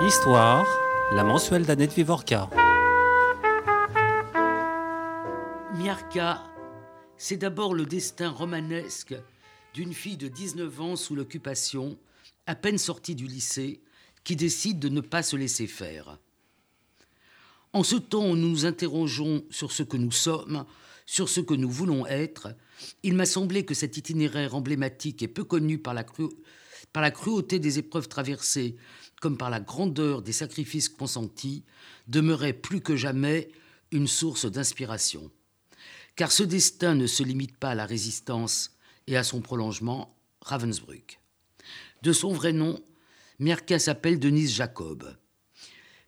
[0.00, 0.64] Histoire,
[1.12, 2.48] la mensuelle d'Annette Vivorca.
[5.74, 6.44] Miarca,
[7.16, 9.16] c'est d'abord le destin romanesque
[9.74, 11.98] d'une fille de 19 ans sous l'occupation,
[12.46, 13.82] à peine sortie du lycée,
[14.22, 16.20] qui décide de ne pas se laisser faire.
[17.72, 20.64] En ce temps où nous nous interrogeons sur ce que nous sommes,
[21.06, 22.54] sur ce que nous voulons être,
[23.02, 28.08] il m'a semblé que cet itinéraire emblématique et peu connu par la cruauté des épreuves
[28.08, 28.76] traversées,
[29.20, 31.64] comme par la grandeur des sacrifices consentis,
[32.06, 33.50] demeurait plus que jamais
[33.90, 35.30] une source d'inspiration.
[36.16, 38.76] Car ce destin ne se limite pas à la résistance
[39.06, 41.20] et à son prolongement, Ravensbrück.
[42.02, 42.80] De son vrai nom,
[43.38, 45.16] Merka s'appelle Denise Jacob.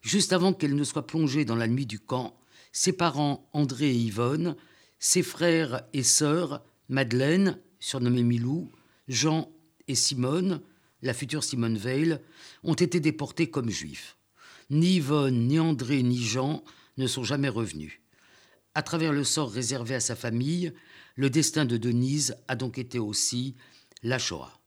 [0.03, 2.37] Juste avant qu'elle ne soit plongée dans la nuit du camp,
[2.73, 4.57] ses parents André et Yvonne,
[4.99, 8.71] ses frères et sœurs Madeleine, surnommée Milou,
[9.09, 9.51] Jean
[9.89, 10.61] et Simone,
[11.03, 12.19] la future Simone Veil,
[12.63, 14.17] ont été déportés comme juifs.
[14.71, 16.63] Ni Yvonne, ni André, ni Jean
[16.97, 18.01] ne sont jamais revenus.
[18.75, 20.73] À travers le sort réservé à sa famille,
[21.17, 23.57] le destin de Denise a donc été aussi
[24.03, 24.61] la Shoah.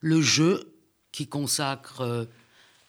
[0.00, 0.74] Le jeu
[1.12, 2.24] qui consacre euh,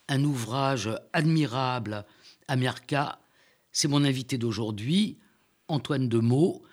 [0.08, 2.06] un ouvrage admirable
[2.48, 3.20] à Merka,
[3.72, 5.18] c'est mon invité d'aujourd'hui,
[5.68, 6.64] Antoine Demeaux,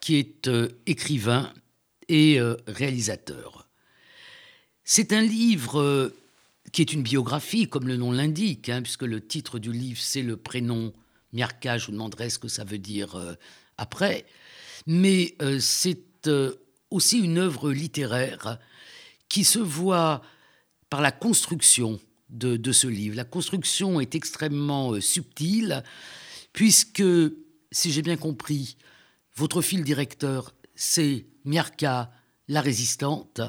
[0.00, 1.52] qui est euh, écrivain
[2.08, 3.69] et euh, réalisateur.
[4.92, 6.12] C'est un livre
[6.72, 10.20] qui est une biographie, comme le nom l'indique, hein, puisque le titre du livre, c'est
[10.20, 10.92] le prénom
[11.32, 11.78] Miarka.
[11.78, 13.34] Je vous demanderai ce que ça veut dire euh,
[13.78, 14.26] après.
[14.88, 16.56] Mais euh, c'est euh,
[16.90, 18.58] aussi une œuvre littéraire
[19.28, 20.22] qui se voit
[20.88, 23.14] par la construction de, de ce livre.
[23.14, 25.84] La construction est extrêmement subtile,
[26.52, 27.04] puisque,
[27.70, 28.76] si j'ai bien compris,
[29.36, 32.10] votre fil directeur, c'est Miarka,
[32.48, 33.40] la résistante,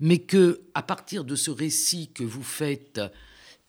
[0.00, 3.00] mais que à partir de ce récit que vous faites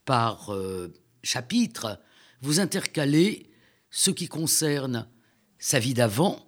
[0.06, 0.88] par euh,
[1.24, 2.00] chapitre,
[2.42, 3.52] vous intercalez
[3.92, 5.08] ce qui concerne
[5.60, 6.48] sa vie d'avant,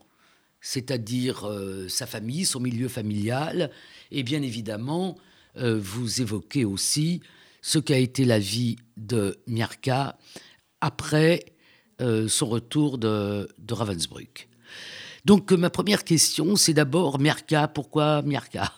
[0.62, 3.70] c'est-à-dire euh, sa famille, son milieu familial,
[4.10, 5.18] et bien évidemment,
[5.58, 7.22] euh, vous évoquez aussi
[7.62, 10.18] ce qu'a été la vie de Miarka
[10.82, 11.46] après
[12.28, 14.50] son retour de, de Ravensbrück.
[15.24, 18.74] Donc ma première question, c'est d'abord Miarka, pourquoi Miarka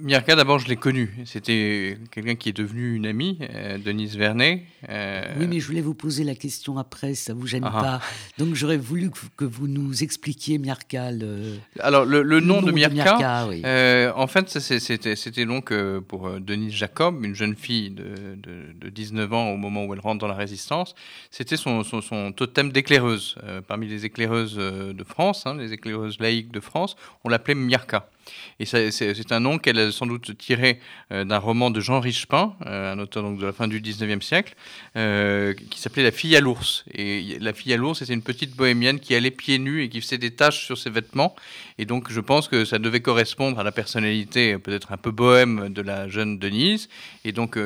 [0.00, 1.12] Mirka, d'abord, je l'ai connu.
[1.24, 4.64] C'était quelqu'un qui est devenu une amie, euh, Denise Vernet.
[4.88, 7.70] Euh, oui, mais je voulais vous poser la question après, ça vous gêne ah.
[7.70, 8.00] pas.
[8.38, 11.10] Donc j'aurais voulu que vous nous expliquiez Mirka.
[11.10, 11.56] Le...
[11.80, 15.72] Alors, le, nom, de Mirka, euh, en fait, c'était donc
[16.08, 20.28] pour Denise Jacob, une jeune fille de, 19 ans au moment où elle rentre dans
[20.28, 20.94] la résistance.
[21.30, 21.82] C'était son,
[22.32, 23.36] totem d'éclaireuse.
[23.66, 28.08] parmi les éclaireuses de France, hein, les éclaireuses laïques de France, on l'appelait Mirka.
[28.60, 30.80] Et c'est un nom qu'elle a sans doute tiré
[31.12, 34.20] euh, d'un roman de Jean Richepin, euh, un auteur donc de la fin du 19e
[34.20, 34.54] siècle,
[34.96, 36.84] euh, qui s'appelait La fille à l'ours.
[36.92, 40.00] Et la fille à l'ours, c'était une petite bohémienne qui allait pieds nus et qui
[40.00, 41.34] faisait des taches sur ses vêtements.
[41.78, 45.68] Et donc je pense que ça devait correspondre à la personnalité peut-être un peu bohème
[45.72, 46.88] de la jeune Denise.
[47.24, 47.58] Et donc,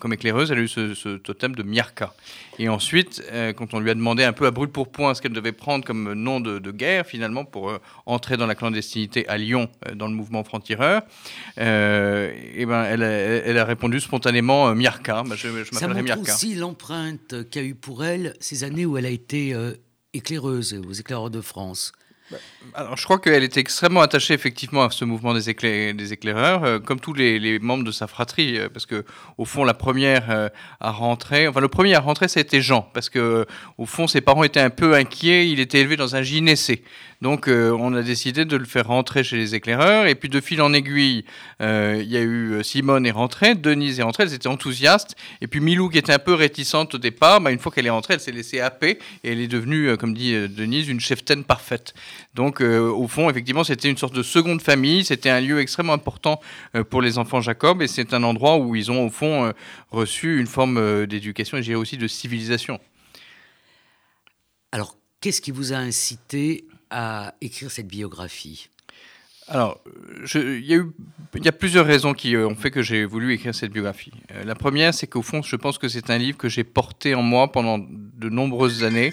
[0.00, 2.12] comme éclaireuse, elle a eu ce, totem de Miarka.
[2.58, 3.22] Et ensuite,
[3.56, 5.84] quand on lui a demandé un peu à brûle pour point ce qu'elle devait prendre
[5.84, 7.72] comme nom de, guerre, finalement, pour
[8.06, 11.02] entrer dans la clandestinité à Lyon, dans le mouvement franc-tireur,
[11.58, 15.22] euh, et ben, elle, elle, a répondu spontanément euh, Miarka.
[15.26, 19.06] Bah, je, je Ça montre aussi l'empreinte qu'a eu pour elle ces années où elle
[19.06, 19.72] a été euh,
[20.12, 21.92] éclaireuse aux éclaireurs de France.
[22.30, 22.38] Bah,
[22.72, 26.78] alors, je crois qu'elle était extrêmement attachée effectivement à ce mouvement des, des éclaireurs, euh,
[26.78, 29.04] comme tous les, membres de sa fratrie, euh, parce que
[29.36, 30.48] au fond, la première euh,
[30.80, 34.42] à rentrer, enfin le premier à rentrer, c'était Jean, parce que au fond, ses parents
[34.42, 35.50] étaient un peu inquiets.
[35.50, 36.82] Il était élevé dans un gynécée,
[37.24, 40.06] donc on a décidé de le faire rentrer chez les éclaireurs.
[40.06, 41.24] Et puis de fil en aiguille,
[41.60, 45.16] il y a eu Simone est rentrée, Denise est rentrée, elles étaient enthousiastes.
[45.40, 47.90] Et puis Milou, qui était un peu réticente au départ, bah, une fois qu'elle est
[47.90, 51.94] rentrée, elle s'est laissée happer et elle est devenue, comme dit Denise, une cheftaine parfaite.
[52.34, 55.04] Donc, euh, au fond, effectivement, c'était une sorte de seconde famille.
[55.04, 56.40] C'était un lieu extrêmement important
[56.74, 57.82] euh, pour les enfants Jacob.
[57.82, 59.52] Et c'est un endroit où ils ont, au fond, euh,
[59.90, 62.80] reçu une forme d'éducation et j'ai aussi de civilisation.
[64.72, 68.68] Alors, qu'est-ce qui vous a incité à écrire cette biographie
[69.46, 69.78] alors,
[70.34, 70.82] il y, a
[71.34, 74.12] y a plusieurs raisons qui ont fait que j'ai voulu écrire cette biographie.
[74.42, 77.20] la première, c'est qu'au fond, je pense que c'est un livre que j'ai porté en
[77.20, 79.12] moi pendant de nombreuses années.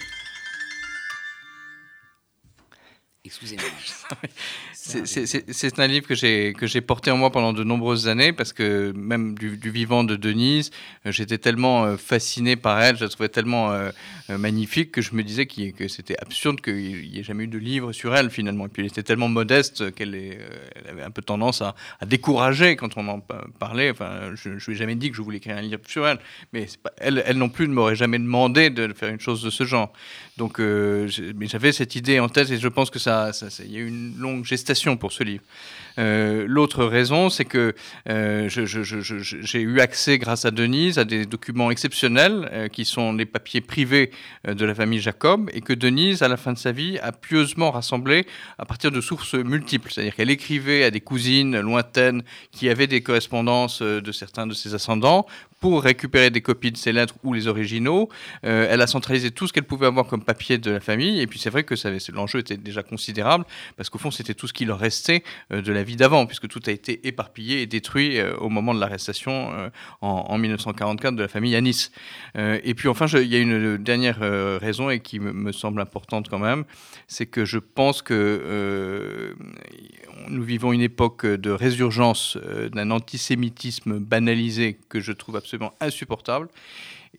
[3.25, 3.65] Excusez-moi.
[5.05, 6.15] C'est un livre que
[6.67, 10.71] j'ai porté en moi pendant de nombreuses années parce que même du, vivant de Denise,
[11.05, 13.91] euh, j'étais tellement euh, fasciné par elle, je la trouvais tellement euh,
[14.29, 17.93] magnifique que je me disais que c'était absurde qu'il n'y ait jamais eu de livre
[17.93, 18.65] sur elle finalement.
[18.65, 20.15] Et puis elle était tellement modeste qu'elle
[20.87, 23.19] avait un peu tendance à, décourager quand on en
[23.59, 23.91] parlait.
[23.91, 26.19] Enfin, je ne lui ai jamais dit que je voulais écrire un livre sur elle,
[26.53, 26.67] mais
[26.97, 29.93] elle, elle non plus ne m'aurait jamais demandé de faire une chose de ce genre.
[30.41, 33.29] Donc, mais j'avais cette idée en tête et je pense que ça,
[33.59, 35.43] il y a eu une longue gestation pour ce livre.
[35.99, 37.73] Euh, l'autre raison, c'est que
[38.09, 43.25] euh, j'ai eu accès, grâce à Denise, à des documents exceptionnels euh, qui sont les
[43.25, 44.11] papiers privés
[44.47, 47.71] de la famille Jacob et que Denise, à la fin de sa vie, a pieusement
[47.71, 48.25] rassemblés
[48.57, 49.91] à partir de sources multiples.
[49.91, 54.73] C'est-à-dire qu'elle écrivait à des cousines lointaines qui avaient des correspondances de certains de ses
[54.73, 55.25] ascendants
[55.59, 58.09] pour récupérer des copies de ses lettres ou les originaux.
[58.41, 61.21] elle a centralisé tout ce qu'elle pouvait avoir comme papier de la famille.
[61.21, 61.75] Et puis c'est vrai que
[62.11, 63.45] l'enjeu était déjà considérable
[63.77, 66.61] parce qu'au fond, c'était tout ce qui leur restait de la vie d'avant, puisque tout
[66.67, 69.69] a été éparpillé et détruit euh, au moment de l'arrestation euh,
[70.01, 71.91] en, 1944 de la famille Anis.
[72.37, 74.19] Euh, et puis enfin, il y a une dernière
[74.59, 76.63] raison et qui me, semble importante quand même,
[77.07, 79.35] c'est que je pense que
[80.29, 82.37] nous vivons une époque de résurgence
[82.71, 86.47] d'un antisémitisme banalisé que je trouve absolument insupportable.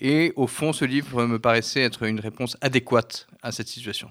[0.01, 4.11] Et au fond, ce livre me paraissait être une réponse adéquate à cette situation.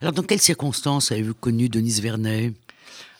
[0.00, 2.52] Alors, dans quelles circonstances avez-vous connu Denise Vernet?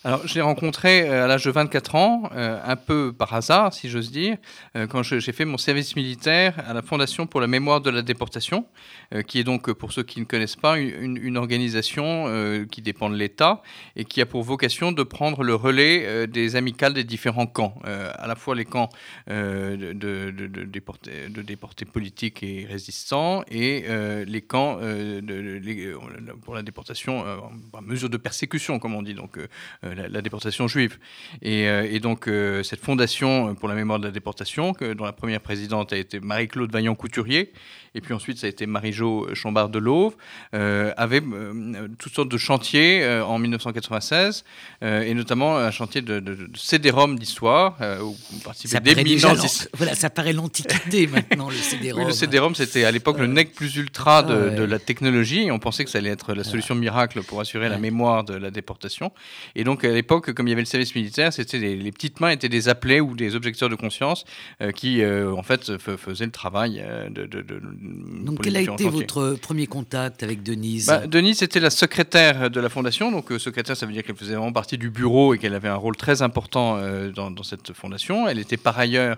[0.05, 3.73] Alors, je l'ai rencontré euh, à l'âge de 24 ans, euh, un peu par hasard,
[3.73, 4.35] si j'ose dire,
[4.75, 8.01] euh, quand j'ai fait mon service militaire à la Fondation pour la mémoire de la
[8.01, 8.65] déportation,
[9.27, 13.61] qui est donc, pour ceux qui ne connaissent pas, une, organisation qui dépend de l'État
[13.95, 18.27] et qui a pour vocation de prendre le relais des amicales des différents camps, à
[18.27, 18.89] la fois les camps
[19.27, 19.91] de,
[20.65, 23.85] déportés, politiques et résistants et
[24.25, 24.79] les camps
[26.43, 27.23] pour la déportation,
[27.73, 29.37] en mesure de persécution, comme on dit, donc
[29.83, 30.97] la, déportation juive.
[31.41, 35.41] Et, euh, donc, euh, cette fondation pour la mémoire de la déportation, dont la première
[35.41, 37.53] présidente a été Marie-Claude Vaillant-Couturier,
[37.95, 40.15] et puis ensuite ça a été Marie-Jo Chambard de Lauve,
[40.53, 41.21] euh, avait
[41.99, 44.43] toutes sortes de chantiers en 1996,
[44.81, 49.33] et notamment un chantier de, de, de CD-ROM d'histoire, où participaient d'éminents...
[49.73, 52.01] Voilà, ça paraît l'antiquité maintenant, le CD-ROM.
[52.01, 55.51] Oui, le CD-ROM, c'était à l'époque le nec plus ultra de, de, la technologie, et
[55.51, 58.51] on pensait que ça allait être la solution miracle pour assurer la mémoire de la
[58.51, 59.11] déportation.
[59.55, 62.29] Et donc, à l'époque, comme il y avait le service militaire, c'était les, petites mains
[62.29, 64.25] étaient des appelés ou des objecteurs de conscience
[64.61, 67.25] euh, qui, euh, en fait, faisaient le travail euh, de,
[67.83, 72.59] Donc, quel a été votre premier contact avec Denise bah, Denise était la secrétaire de
[72.59, 73.11] la fondation.
[73.11, 75.75] Donc, secrétaire, ça veut dire qu'elle faisait vraiment partie du bureau et qu'elle avait un
[75.75, 76.79] rôle très important
[77.13, 78.27] dans, cette fondation.
[78.27, 79.17] Elle était par ailleurs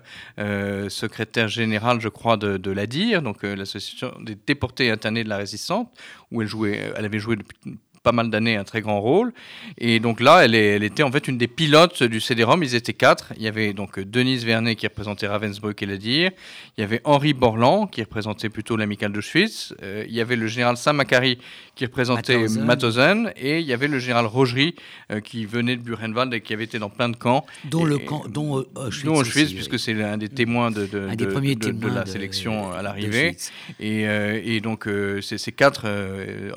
[0.90, 5.88] secrétaire générale, je crois, de, de l'ADIR, donc l'association des déportés internés de la résistance,
[6.32, 9.34] où elle jouait, elle avait joué depuis pas mal d'années un très grand rôle.
[9.80, 12.63] Et donc là, elle, elle, était en fait une des pilotes du CD-ROM.
[12.63, 13.34] Ils étaient quatre.
[13.36, 16.31] Il y avait donc Denise Vernet qui représentait Ravensbrück et dire.
[16.78, 19.74] Il y avait Henri Borland qui représentait plutôt l'amicale de Schwitz.
[19.81, 21.40] Euh, il y avait le général Saint-Macary
[21.75, 23.31] qui représentait Mauthausen.
[23.38, 24.75] Et il y a le général Rogerie
[25.12, 27.46] euh, qui venait de Buchenwald et qui avait été dans plein de camps.
[27.66, 32.72] Dont le camp, dont Auschwitz, puisque c'est l'un des témoins de, de, de, la sélection
[32.72, 33.38] à l'arrivée.
[33.80, 34.88] Et, euh, et, donc,
[35.22, 35.86] c'est ces quatre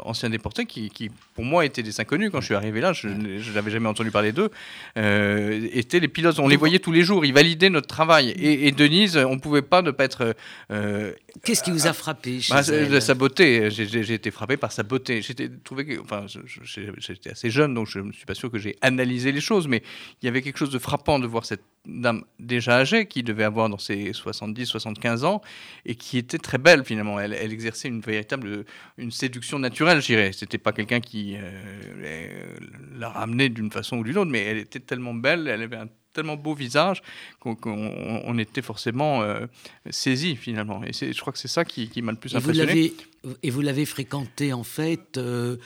[0.05, 3.07] anciens déportés qui, qui pour moi étaient des inconnus quand je suis arrivé là, je
[3.55, 4.51] n'avais jamais entendu parler d'eux,
[4.97, 6.41] euh, étaient les pilotes.
[6.41, 8.31] On les voyait tous les jours, ils validaient notre travail.
[8.31, 10.35] Et, Denise, on ne pouvait pas ne pas être.
[10.73, 11.13] Euh,
[11.45, 13.71] Qu'est-ce qui vous a frappé chez bah, Sa beauté.
[13.71, 15.23] J'ai été frappé par sa beauté.
[15.23, 16.27] J'étais trouvé enfin,
[16.65, 19.85] j'étais assez jeune, donc je ne suis pas sûr que j'ai analysé les choses, mais
[20.21, 23.45] il y avait quelque chose de frappant de voir cette dame déjà âgée, qui devait
[23.45, 25.41] avoir dans ses 70-75 ans,
[25.87, 27.21] et qui était très belle finalement.
[27.21, 28.65] Elle, elle exerçait une véritable
[28.97, 30.33] une séduction naturelle, je dirais.
[30.33, 32.59] C'était pas quelqu'un qui euh,
[32.97, 35.89] la ramenait d'une façon ou d'une autre, mais elle était tellement belle, elle avait un
[36.13, 37.03] tellement beau visage
[37.39, 39.47] qu'on était forcément euh,
[39.91, 40.83] saisi finalement.
[40.85, 42.93] Et je crois que c'est ça qui, m'a le plus impressionné.
[43.43, 45.57] et vous l'avez fréquenté en fait euh,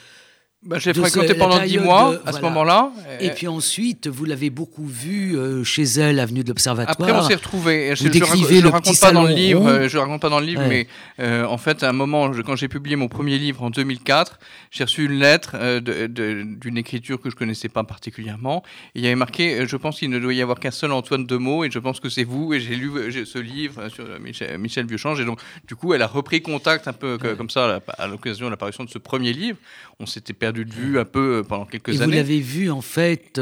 [0.64, 2.92] bah, je l'ai fréquenté pendant dix mois à ce moment-là.
[3.20, 6.96] Et, puis ensuite, vous l'avez beaucoup vu euh, chez elle, avenue de l'Observatoire.
[7.08, 7.96] Après, on s'est retrouvés.
[7.96, 10.86] Je, ne raconte pas dans le livre, je raconte pas dans le livre, mais
[11.18, 14.38] euh, en fait, à un moment, quand j'ai publié mon premier livre en 2004,
[14.70, 18.62] j'ai reçu une lettre euh, d'une écriture que je connaissais pas particulièrement.
[18.94, 21.64] Il y avait marqué, je pense qu'il ne doit y avoir qu'un seul Antoine Demeaux,
[21.64, 22.54] et je pense que c'est vous.
[22.54, 22.90] Et j'ai lu
[23.26, 27.18] ce livre sur Michel, Michel Et donc, du coup, elle a repris contact un peu
[27.18, 29.58] comme ça à l'occasion de l'apparition de ce premier livre.
[29.98, 32.04] On s'était perdu perdu de vue un peu pendant quelques et années.
[32.06, 33.40] Vous l'avez vu en fait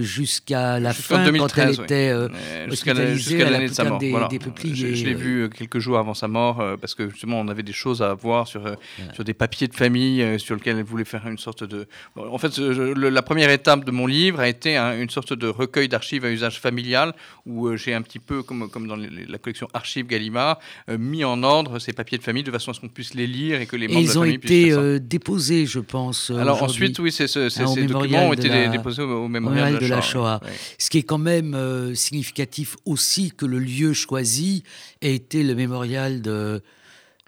[0.00, 2.94] jusqu'à la fin, 2013, quand elle était jusqu'à
[3.50, 3.98] l'année de sa mort.
[3.98, 4.28] Des, voilà.
[4.28, 4.38] des
[4.74, 7.72] je, je l'ai vu quelques jours avant sa mort parce que justement on avait des
[7.72, 8.62] choses à voir sur,
[9.14, 11.86] sur des papiers de famille sur lesquels elle voulait faire une sorte de.
[12.16, 16.24] en fait, la première étape de mon livre a été une sorte de recueil d'archives
[16.24, 17.14] à usage familial
[17.46, 20.58] où j'ai un petit peu, comme, comme dans la collection Archives Gallimard,
[20.98, 23.60] mis en ordre ces papiers de famille de façon à ce qu'on puisse les lire
[23.60, 26.30] et que les membres de la famille puissent Ils ont été déposés, je pense.
[26.42, 29.78] Alors ensuite, oui, ces, ces, hein, ces documents ont été la, déposés au, au mémorial,
[29.78, 30.40] de, la Shoah.
[30.42, 30.50] Ouais.
[30.78, 34.64] Ce qui est quand même euh, significatif aussi que le lieu choisi
[35.00, 36.62] ait été le mémorial de,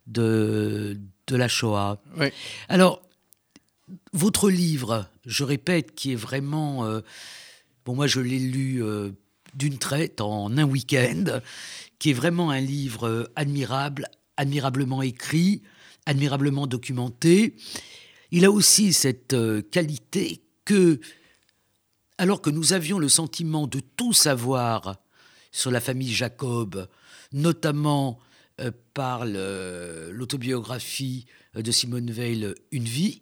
[0.07, 2.01] de, de la Shoah.
[2.69, 3.03] Alors,
[4.13, 6.85] votre livre, je répète, qui est vraiment...
[6.85, 7.01] Euh,
[7.85, 9.11] bon, moi, je l'ai lu euh,
[9.55, 11.41] d'une traite en un week-end,
[11.99, 15.63] qui est vraiment un livre admirable, admirablement écrit,
[16.07, 17.55] admirablement documenté.
[18.37, 20.99] Il a aussi cette euh, qualité que,
[22.19, 24.97] alors que nous avions le sentiment de tout savoir
[25.53, 26.89] sur la famille Jacob,
[27.31, 28.19] notamment
[28.61, 33.21] euh, par l'autobiographie de Simone Veil, Une vie,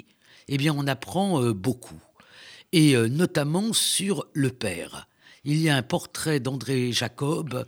[0.49, 2.01] eh bien on apprend euh, beaucoup,
[2.73, 5.09] et notamment sur le père.
[5.45, 7.67] Il y a un portrait d'André Jacob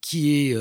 [0.00, 0.56] qui est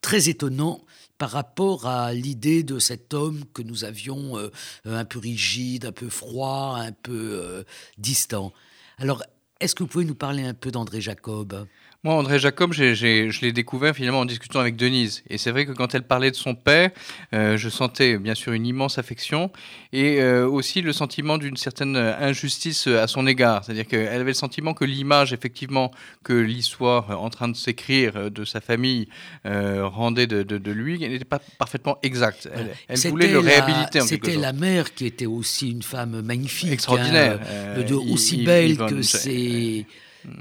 [0.00, 0.84] très étonnant
[1.24, 4.50] par rapport à l'idée de cet homme que nous avions euh,
[4.84, 7.62] un peu rigide, un peu froid, un peu euh,
[7.96, 8.52] distant.
[8.98, 9.22] Alors,
[9.58, 11.66] est-ce que vous pouvez nous parler un peu d'André Jacob?
[12.04, 15.22] Moi, André Jacob, je l'ai découvert finalement en discutant avec Denise.
[15.30, 16.90] Et c'est vrai que quand elle parlait de son père,
[17.32, 19.50] euh, je sentais bien sûr une immense affection
[19.94, 23.64] et euh, aussi le sentiment d'une certaine injustice à son égard.
[23.64, 25.92] C'est-à-dire qu'elle avait le sentiment que l'image, effectivement,
[26.22, 29.08] que l'histoire en train de s'écrire de sa famille
[29.46, 32.50] euh, rendait de, de, lui n'était pas parfaitement exacte.
[32.88, 36.70] Elle, voulait le réhabiliter en C'était la mère qui était aussi une femme magnifique.
[36.70, 37.40] Extraordinaire.
[37.40, 39.00] Hein, de, aussi belle que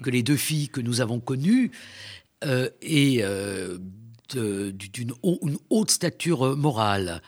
[0.01, 1.71] que les deux filles que nous avons connues,
[2.45, 3.77] euh, et euh,
[4.33, 5.13] d'une
[5.69, 7.21] haute stature morale.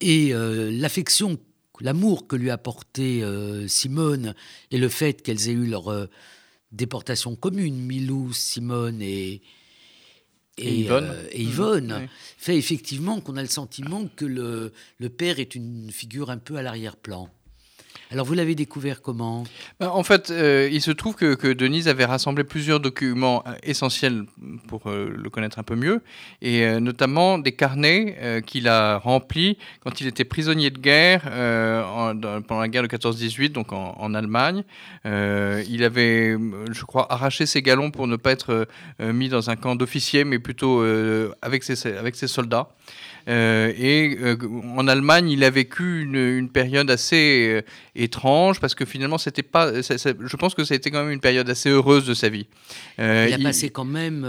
[0.00, 1.38] Et euh, l'affection,
[1.80, 3.22] l'amour que lui a porté
[3.66, 4.34] Simone,
[4.70, 6.08] et le fait qu'elles aient eu leur
[6.72, 9.42] déportation commune, Milou, Simone et,
[10.58, 10.88] et,
[11.34, 16.38] Yvonne, fait effectivement qu'on a le sentiment que le, le, père est une figure un
[16.38, 17.28] peu à l'arrière-plan.
[18.12, 19.42] Alors vous l'avez découvert comment?
[19.80, 24.26] Ben, En fait, euh, il se trouve que, Denise avait rassemblé plusieurs documents euh, essentiels
[24.68, 26.02] pour euh, le connaître un peu mieux,
[26.40, 32.68] et notamment des carnets qu'il a remplis quand il était prisonnier de guerre pendant la
[32.68, 34.62] guerre de 14-18, donc en, Allemagne.
[35.04, 36.36] il avait,
[36.70, 38.68] je crois, arraché ses galons pour ne pas être
[39.00, 40.84] mis dans un camp d'officiers, mais plutôt
[41.42, 42.68] avec, ses, avec ses soldats.
[43.28, 44.36] Euh, et euh,
[44.76, 47.62] en Allemagne, il a vécu une, période assez euh,
[47.96, 49.72] étrange parce que finalement, c'était pas.
[49.72, 52.46] je pense que ça a été quand même une période assez heureuse de sa vie.
[52.98, 54.26] il a passé quand même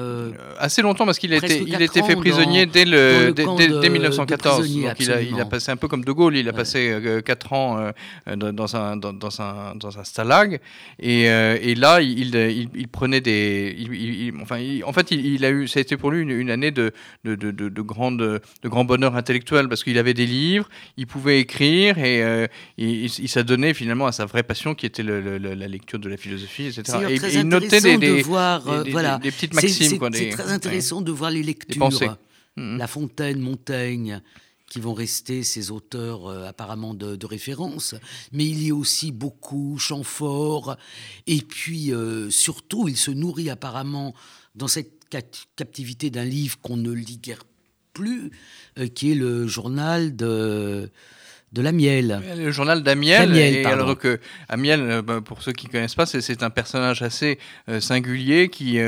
[0.58, 4.60] assez longtemps parce qu'il était, il était fait prisonnier dès, le, dès, 1914.
[4.60, 6.36] donc il a, il a, passé un peu comme De Gaulle.
[6.36, 7.92] Il a passé 4 ans
[8.36, 10.60] dans, un, dans, un, dans un stalag.
[11.00, 12.36] Et, et là, il,
[12.76, 14.34] il, prenait des.
[14.42, 16.94] enfin, en fait, il, a eu, ça a été pour lui une, année de,
[17.26, 20.68] de, de, de, grande, de grand bonheur intellectuel parce qu'il avait des livres,
[20.98, 25.68] il pouvait écrire et, euh, il, s'adonnait finalement à sa vraie passion qui était la
[25.68, 26.98] lecture de la philosophie, etc.
[27.10, 30.00] Et, il notait des, des, voilà, des, petites maximes.
[30.14, 31.90] C'est très intéressant de voir les lectures.
[31.90, 32.78] Mm-hmm.
[32.78, 34.22] La Fontaine, Montaigne,
[34.70, 37.96] qui vont rester ces auteurs euh, apparemment de, référence,
[38.32, 40.78] mais il y a aussi beaucoup Chamfort,
[41.26, 44.14] et puis euh, surtout il se nourrit apparemment
[44.56, 44.94] dans cette
[45.56, 47.44] captivité d'un livre qu'on ne lit guère
[48.02, 50.90] euh, qui est le journal de
[51.54, 52.22] de la miel.
[52.38, 53.36] Le journal d'Amiel.
[53.36, 57.02] Et alors que Amiel, euh, bah, pour ceux qui ne connaissent pas, c'est un personnage
[57.02, 57.40] assez
[57.70, 58.80] euh, singulier qui,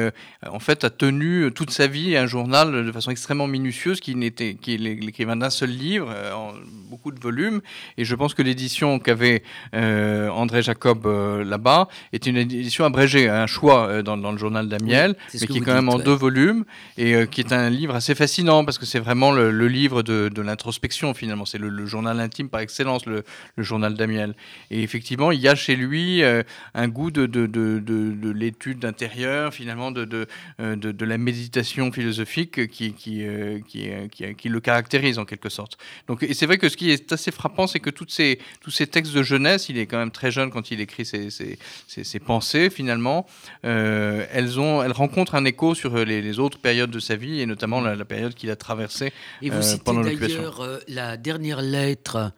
[0.49, 4.55] en fait, a tenu toute sa vie un journal de façon extrêmement minutieuse, qui n'était,
[4.55, 6.53] qui est l'écrivain d'un seul livre, en
[6.89, 7.61] beaucoup de volumes.
[7.97, 14.03] Et je pense que l'édition qu'avait André Jacob là-bas était une édition abrégée, un choix
[14.03, 16.65] dans, le journal d'Amiel, mais qui est quand même en deux volumes
[16.97, 21.13] et qui est un livre assez fascinant parce que c'est vraiment le, livre de, l'introspection
[21.13, 21.45] finalement.
[21.45, 23.23] C'est le, journal intime par excellence, le,
[23.57, 24.35] journal d'Amiel.
[24.71, 29.91] Et effectivement, il y a chez lui euh, un goût de, de, l'étude intérieure, finalement,
[29.91, 30.27] de,
[30.59, 33.89] euh, de, la méditation philosophique qui, qui, euh, qui,
[34.35, 35.77] qui, le caractérise en quelque sorte.
[36.07, 38.71] Donc, et c'est vrai que ce qui est assez frappant, c'est que toutes ces, tous
[38.71, 42.19] ces textes de jeunesse, il est quand même très jeune quand il écrit ses, ses,
[42.19, 43.25] pensées, finalement,
[43.63, 47.45] elles, ont, elles rencontrent un écho sur les, les, autres périodes de sa vie, et
[47.45, 49.11] notamment la, période qu'il a traversée
[49.41, 52.31] et vous citez d'ailleurs la dernière lettre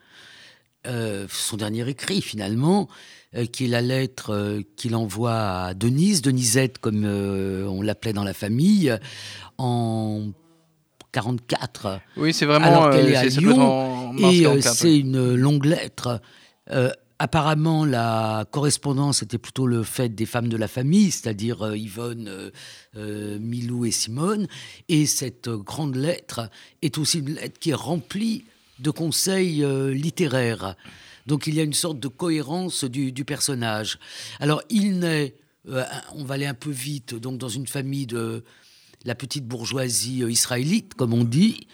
[0.86, 2.88] son dernier écrit finalement,
[3.52, 8.98] qui est la lettre qu'il envoie à Denise, Denisette comme on l'appelait dans la famille,
[9.58, 10.32] en
[11.12, 12.00] 44.
[12.18, 12.66] Oui, c'est vraiment.
[12.66, 16.22] Alors qu'elle est à Lyon, et c'est une longue lettre
[17.24, 22.28] Apparemment, la correspondance était plutôt le fait des femmes de la famille, c'est-à-dire euh, Yvonne,
[22.28, 22.50] euh,
[22.98, 24.48] euh, Milou et Simone.
[24.90, 26.50] Et cette grande lettre
[26.82, 28.44] est aussi une lettre qui est remplie
[28.82, 30.76] de conseils littéraires.
[31.28, 34.00] Donc il y a une sorte de cohérence du, personnage.
[34.40, 35.36] Alors il naît,
[35.66, 38.44] on va aller un peu vite, donc dans une famille de
[39.06, 41.68] la petite bourgeoisie israélite, comme on dit.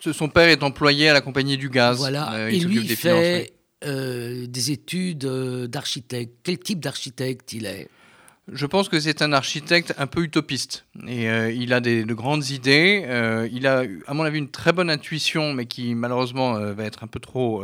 [0.00, 1.98] Son père est employé à la compagnie du gaz.
[1.98, 2.50] Voilà.
[2.50, 3.52] et lui fait
[3.82, 6.34] euh, des études euh, d'architecte.
[6.42, 7.88] Quel type d'architecte il est?
[8.52, 10.84] Je pense que c'est un architecte un peu utopiste.
[11.06, 13.04] Et euh, il a des, de grandes idées.
[13.06, 16.84] Euh, il a, à mon avis, une très bonne intuition, mais qui malheureusement euh, va
[16.84, 17.62] être un peu trop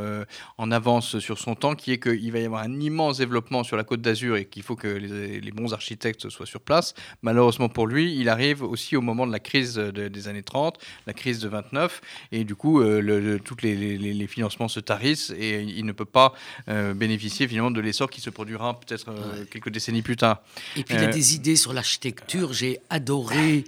[0.58, 3.76] en avance sur son temps, qui est qu'il va y avoir un immense développement sur
[3.76, 6.94] la côte d'Azur et qu'il faut que les, bons architectes soient sur place.
[7.22, 11.14] Malheureusement pour lui, il arrive aussi au moment de la crise des années 30, la
[11.14, 12.00] crise de 29,
[12.32, 16.34] et du coup, le, tous les, financements se tarissent et il ne peut pas
[16.66, 19.12] bénéficier finalement de l'essor qui se produira peut-être
[19.50, 20.42] quelques décennies plus tard.
[20.76, 22.52] Et puis il y a euh, des idées sur l'architecture.
[22.52, 23.64] J'ai adoré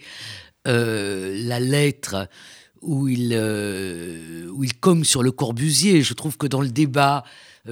[0.67, 2.29] euh, la lettre
[2.83, 6.03] où il, euh, où il comme sur le Corbusier.
[6.03, 7.25] Je trouve que dans le débat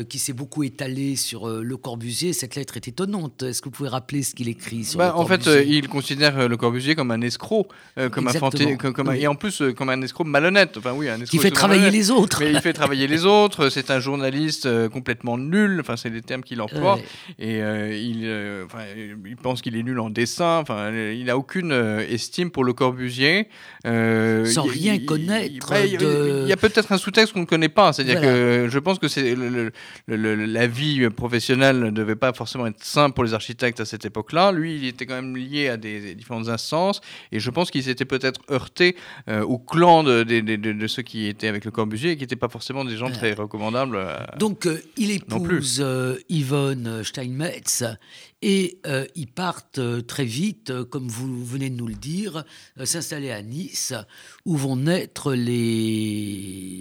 [0.05, 2.33] qui s'est beaucoup étalé sur euh, Le Corbusier.
[2.33, 3.43] Cette lettre est étonnante.
[3.43, 5.89] Est-ce que vous pouvez rappeler ce qu'il écrit sur bah, le En fait, euh, il
[5.89, 7.69] considère Le Corbusier comme un escroc,
[8.11, 10.77] comme un comme, et en plus comme un escroc malhonnête.
[10.77, 12.43] Enfin, oui, un escroc qui fait travailler les autres.
[12.43, 13.69] Mais il fait travailler les autres.
[13.69, 15.79] C'est un journaliste complètement nul.
[15.81, 16.99] Enfin, c'est les termes qu'il emploie.
[17.39, 18.85] Et il, enfin,
[19.25, 20.59] il pense qu'il est nul en dessin.
[20.59, 21.73] Enfin, il n'a aucune
[22.09, 23.49] estime pour Le Corbusier.
[23.85, 25.73] Sans rien connaître.
[25.85, 27.93] Il y a, peut-être un sous-texte qu'on ne connaît pas.
[27.93, 29.73] C'est-à-dire que je pense que c'est le,
[30.09, 34.53] la vie professionnelle ne devait pas forcément être simple pour les architectes à cette époque-là.
[34.53, 37.01] Lui, il était quand même lié à des, différentes instances
[37.33, 38.97] et je pense qu'il s'était peut-être heurté
[39.29, 42.49] euh, au clan de, de, ceux qui étaient avec le Corbusier et qui n'étaient pas
[42.49, 43.97] forcément des gens très recommandables.
[43.97, 45.85] Euh, Donc, euh, il épouse
[46.29, 47.85] Yvonne Steinmetz
[48.43, 48.79] et
[49.15, 52.45] ils partent très vite, comme vous venez de nous le dire,
[52.85, 53.95] s'installer à Nice,
[54.45, 56.77] où vont naître les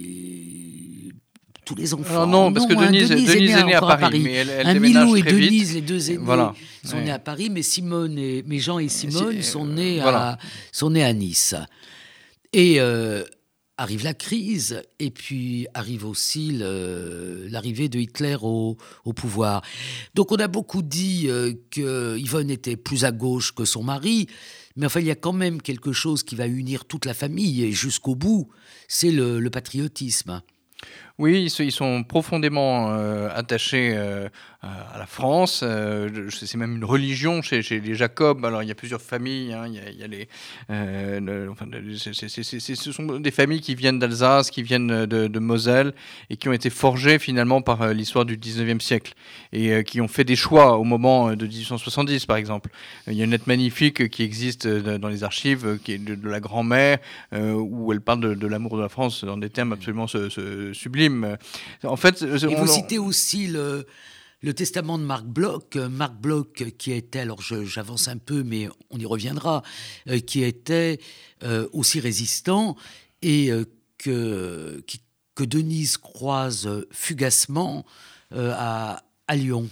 [1.66, 2.26] tous les enfants.
[2.26, 5.74] non, parce que Denise, est, née à Paris, mais elle, elle un Milou et Denise,
[5.74, 6.24] les deux aînés,
[6.82, 10.38] sont nés à Paris, mais Simone et mais Jean et Simone sont nés à
[10.72, 11.54] sont nés à Nice.
[12.52, 13.24] Et euh,
[13.76, 19.62] arrive la crise, et puis arrive aussi l'arrivée de Hitler au, au, pouvoir.
[20.14, 24.28] Donc on a beaucoup dit euh, que Yvonne était plus à gauche que son mari,
[24.76, 27.64] mais enfin il y a quand même quelque chose qui va unir toute la famille
[27.64, 28.48] et jusqu'au bout,
[28.86, 30.40] c'est le, le patriotisme.
[31.18, 34.28] Oui, ils, sont profondément euh, attachés euh,
[34.62, 35.62] à la France.
[35.62, 38.44] Euh, c'est même une religion chez, les Jacob.
[38.44, 39.54] Alors il y a plusieurs familles.
[39.54, 39.64] Hein.
[39.66, 40.28] Il, y a, les,
[42.74, 45.94] ce sont des familles qui viennent d'Alsace, qui viennent de, Moselle
[46.28, 49.14] et qui ont été forgées finalement par l'histoire du 19e siècle
[49.52, 52.68] et qui ont fait des choix au moment de 1870 par exemple.
[53.06, 56.40] Il y a une lettre magnifique qui existe dans les archives qui est de, la
[56.40, 56.98] grand-mère
[57.32, 61.05] où elle parle de, l'amour de la France dans des termes absolument sublimes.
[61.82, 63.86] En fait, Et vous citez aussi le,
[64.42, 68.98] le testament de Marc Bloch, Marc Bloch qui était, alors j'avance un peu, mais on
[68.98, 69.62] y reviendra,
[70.08, 71.00] euh, qui était
[71.42, 72.76] euh, aussi résistant
[73.22, 73.64] et euh,
[73.98, 74.84] que,
[75.34, 77.84] que Denise croise fugacement
[78.30, 79.68] à, à Lyon.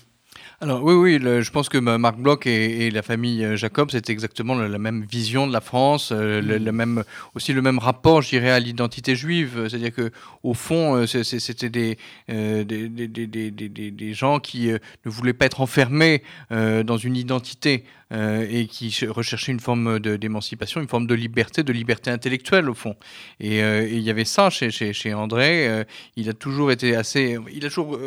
[0.60, 4.54] Alors oui, oui, je pense que Marc Bloch et, la famille euh, Jacob, c'est exactement
[4.54, 6.74] la, même vision de la France, euh, le, mm.
[6.74, 9.66] même, aussi le même rapport, je dirais, à l'identité juive.
[9.68, 10.12] C'est-à-dire que
[10.42, 15.60] au fond, euh, c'était des, des, des, des, des, gens qui ne voulaient pas être
[15.60, 17.84] enfermés dans une identité.
[18.12, 22.74] Euh, et qui recherchait une forme d'émancipation, une forme de liberté, de liberté intellectuelle au
[22.74, 22.96] fond.
[23.40, 25.66] Et, euh, il y avait ça chez, chez, André.
[25.66, 25.84] Euh,
[26.16, 27.98] il a toujours été assez, il a toujours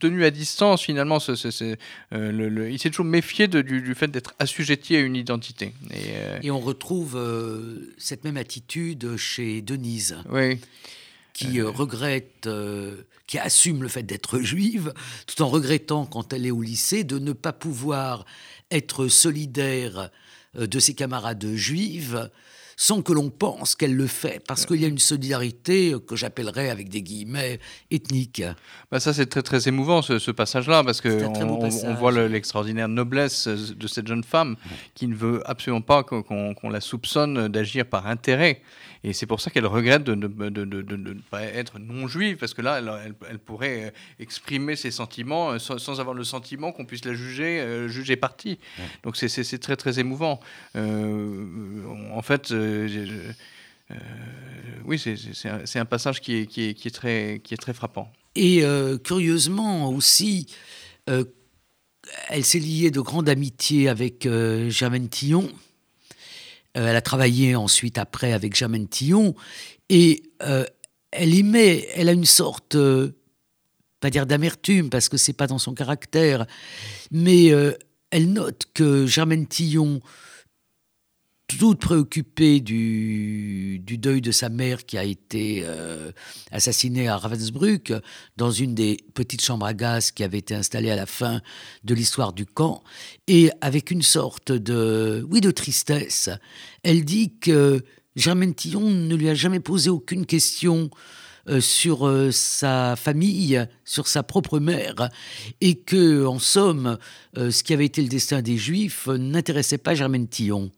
[0.00, 1.18] tenu à distance finalement.
[1.18, 1.76] Ce,
[2.12, 5.72] le, il s'est toujours méfié de, du, fait d'être assujetti à une identité.
[5.92, 7.18] Et, et on retrouve
[7.96, 10.18] cette même attitude chez Denise.
[10.30, 10.58] Oui
[11.32, 12.48] qui regrette,
[13.26, 14.94] qui assume le fait d'être juive,
[15.26, 18.24] tout en regrettant quand elle est au lycée de ne pas pouvoir
[18.70, 20.10] être solidaire
[20.56, 22.14] euh, de ses camarades juifs
[22.76, 26.68] sans que l'on pense qu'elle le fait, parce qu'il y a une solidarité que j'appellerais
[26.68, 27.58] avec des guillemets
[27.90, 28.42] ethnique.
[28.90, 33.86] Bah ça c'est très très émouvant ce, passage-là, parce qu'on on, voit l'extraordinaire noblesse de
[33.86, 34.56] cette jeune femme
[34.94, 38.60] qui ne veut absolument pas qu'on la soupçonne d'agir par intérêt.
[39.04, 42.80] Et c'est pour ça qu'elle regrette de ne pas être non-juive, parce que là,
[43.28, 47.88] elle, pourrait exprimer ses sentiments euh, sans, avoir le sentiment qu'on puisse la juger, euh,
[47.88, 48.58] juger partie.
[49.02, 50.40] Donc c'est très très émouvant.
[50.76, 52.52] Euh, en fait,
[54.84, 58.10] oui, c'est un, passage qui est, qui, est, qui, est très, qui est très frappant.
[58.34, 58.62] Et
[59.04, 60.46] curieusement aussi,
[61.06, 64.28] elle s'est liée de grande amitié avec
[64.68, 65.50] Germaine Tillon.
[66.76, 69.34] Euh, elle a travaillé ensuite après avec Germaine Tillon.
[69.88, 70.64] Et euh,
[71.10, 73.12] elle aimait, elle a une sorte, euh,
[74.00, 76.46] pas dire d'amertume, parce que c'est pas dans son caractère,
[77.10, 77.46] mais
[78.10, 80.00] elle note que Germaine Tillon
[81.58, 86.12] toute préoccupée du, deuil de sa mère qui a été euh,
[86.50, 87.92] assassinée à Ravensbrück,
[88.36, 91.40] dans une des petites chambres à gaz qui avait été installée à la fin
[91.84, 92.82] de l'histoire du camp,
[93.26, 96.30] et avec une sorte de, oui, de tristesse,
[96.82, 97.82] elle dit que
[98.16, 100.90] Germaine Tillon ne lui a jamais posé aucune question
[101.48, 105.08] euh, sur euh, sa famille, sur sa propre mère,
[105.60, 106.98] et que, en somme,
[107.34, 110.70] ce qui avait été le destin des Juifs n'intéressait pas Germaine Tillon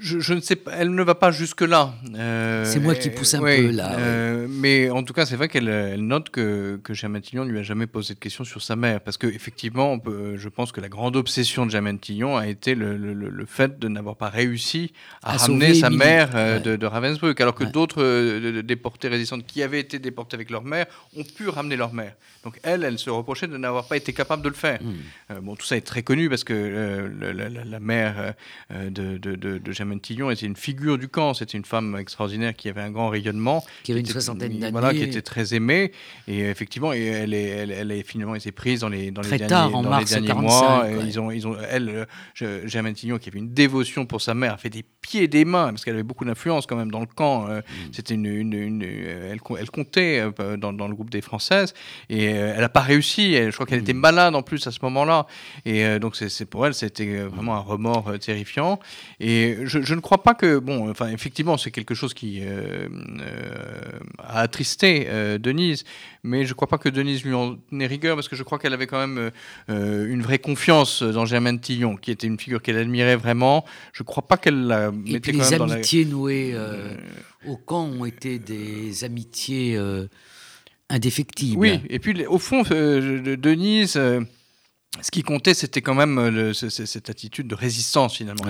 [0.00, 1.94] je, ne sais pas, elle ne va pas jusque-là.
[2.14, 3.98] Euh, c'est moi qui pousse un peu là.
[3.98, 7.58] Euh, mais en tout cas, c'est vrai qu'elle note que, que Germaine Tillon ne lui
[7.58, 9.00] a jamais posé de questions sur sa mère.
[9.00, 9.98] Parce qu'effectivement,
[10.36, 13.88] je pense que la grande obsession de Germaine Tillon a été le, le, fait de
[13.88, 17.40] n'avoir pas réussi à, ramener sa mère euh, de, Ravensbrück.
[17.40, 20.86] Alors que d'autres déportés résistantes qui avaient été déportés avec leur mère
[21.16, 22.14] ont pu ramener leur mère.
[22.44, 24.80] Donc elle, elle se reprochait de n'avoir pas été capable de le faire.
[24.82, 25.40] Hmm.
[25.40, 27.10] bon, tout ça est très connu parce que
[27.68, 28.34] la, mère
[28.70, 31.34] de, de de Germaine Tillon était une figure du camp.
[31.34, 33.64] C'était une femme extraordinaire qui avait un grand rayonnement.
[33.82, 34.72] Qui avait une soixantaine d'années.
[34.72, 35.92] Voilà, qui était très aimée.
[36.26, 39.98] Et effectivement, elle, est, elle, est finalement été prise dans les, dans les derniers, dans
[39.98, 40.86] les derniers mois.
[41.04, 42.06] Ils ont, ils ont, elle,
[42.64, 45.44] Germaine Tillon, qui avait une dévotion pour sa mère, a fait des pieds et des
[45.44, 47.48] mains, parce qu'elle avait beaucoup d'influence quand même dans le camp.
[47.48, 47.62] Euh, mm.
[47.92, 51.74] C'était une, une, elle, elle, comptait euh, dans, dans, le groupe des Françaises.
[52.08, 53.34] Et euh, elle n'a pas réussi.
[53.34, 54.00] je crois qu'elle était mm.
[54.00, 55.26] malade en plus à ce moment-là.
[55.64, 58.78] Et donc, c'est pour elle, c'était vraiment un remords terrifiant.
[59.20, 62.88] Et je, ne crois pas que, bon, enfin, effectivement, c'est quelque chose qui euh,
[63.20, 65.84] euh, a attristé euh, Denise,
[66.22, 68.58] mais je ne crois pas que Denise lui en ait rigueur, parce que je crois
[68.58, 69.30] qu'elle avait quand même
[69.68, 73.64] une vraie confiance dans Germaine Tillon, qui était une figure qu'elle admirait vraiment.
[73.92, 76.56] Je ne crois pas qu'elle la mettait quand même dans les amitiés nouées
[77.46, 79.78] au camp ont été des amitiés
[80.88, 81.58] indéfectibles.
[81.58, 83.98] Oui, et puis au fond, Denise
[85.02, 88.44] ce qui comptait, c'était quand même euh, cette attitude de résistance finalement.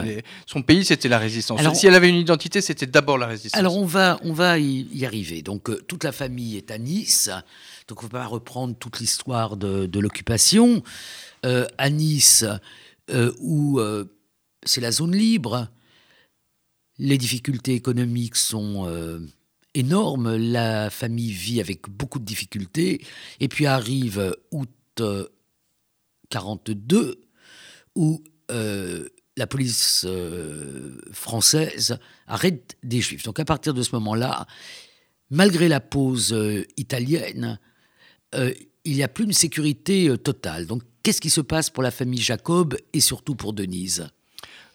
[0.47, 1.61] son pays, c'était la résistance.
[1.75, 3.59] si elle avait une identité, c'était d'abord la résistance.
[3.59, 5.43] Alors on va, on va y, arriver.
[5.43, 7.29] Donc euh, toute la famille est à Nice.
[7.89, 10.83] Donc on ne va pas reprendre toute l'histoire de, l'occupation.
[11.45, 12.45] Euh, à Nice,
[13.41, 13.81] où
[14.65, 15.69] c'est la zone libre,
[16.99, 19.21] les difficultés économiques sont
[19.75, 20.37] énormes.
[20.37, 23.05] La famille vit avec beaucoup de difficultés.
[23.41, 24.69] Et puis arrive août
[26.31, 27.21] 42,
[27.95, 33.23] où euh, la police euh, française arrête des juifs.
[33.23, 34.47] Donc à partir de ce moment-là,
[35.31, 37.59] malgré la pause euh, italienne,
[38.35, 40.67] il n'y a plus une sécurité totale.
[40.67, 44.07] Donc qu'est-ce qui se passe pour la famille Jacob et surtout pour Denise?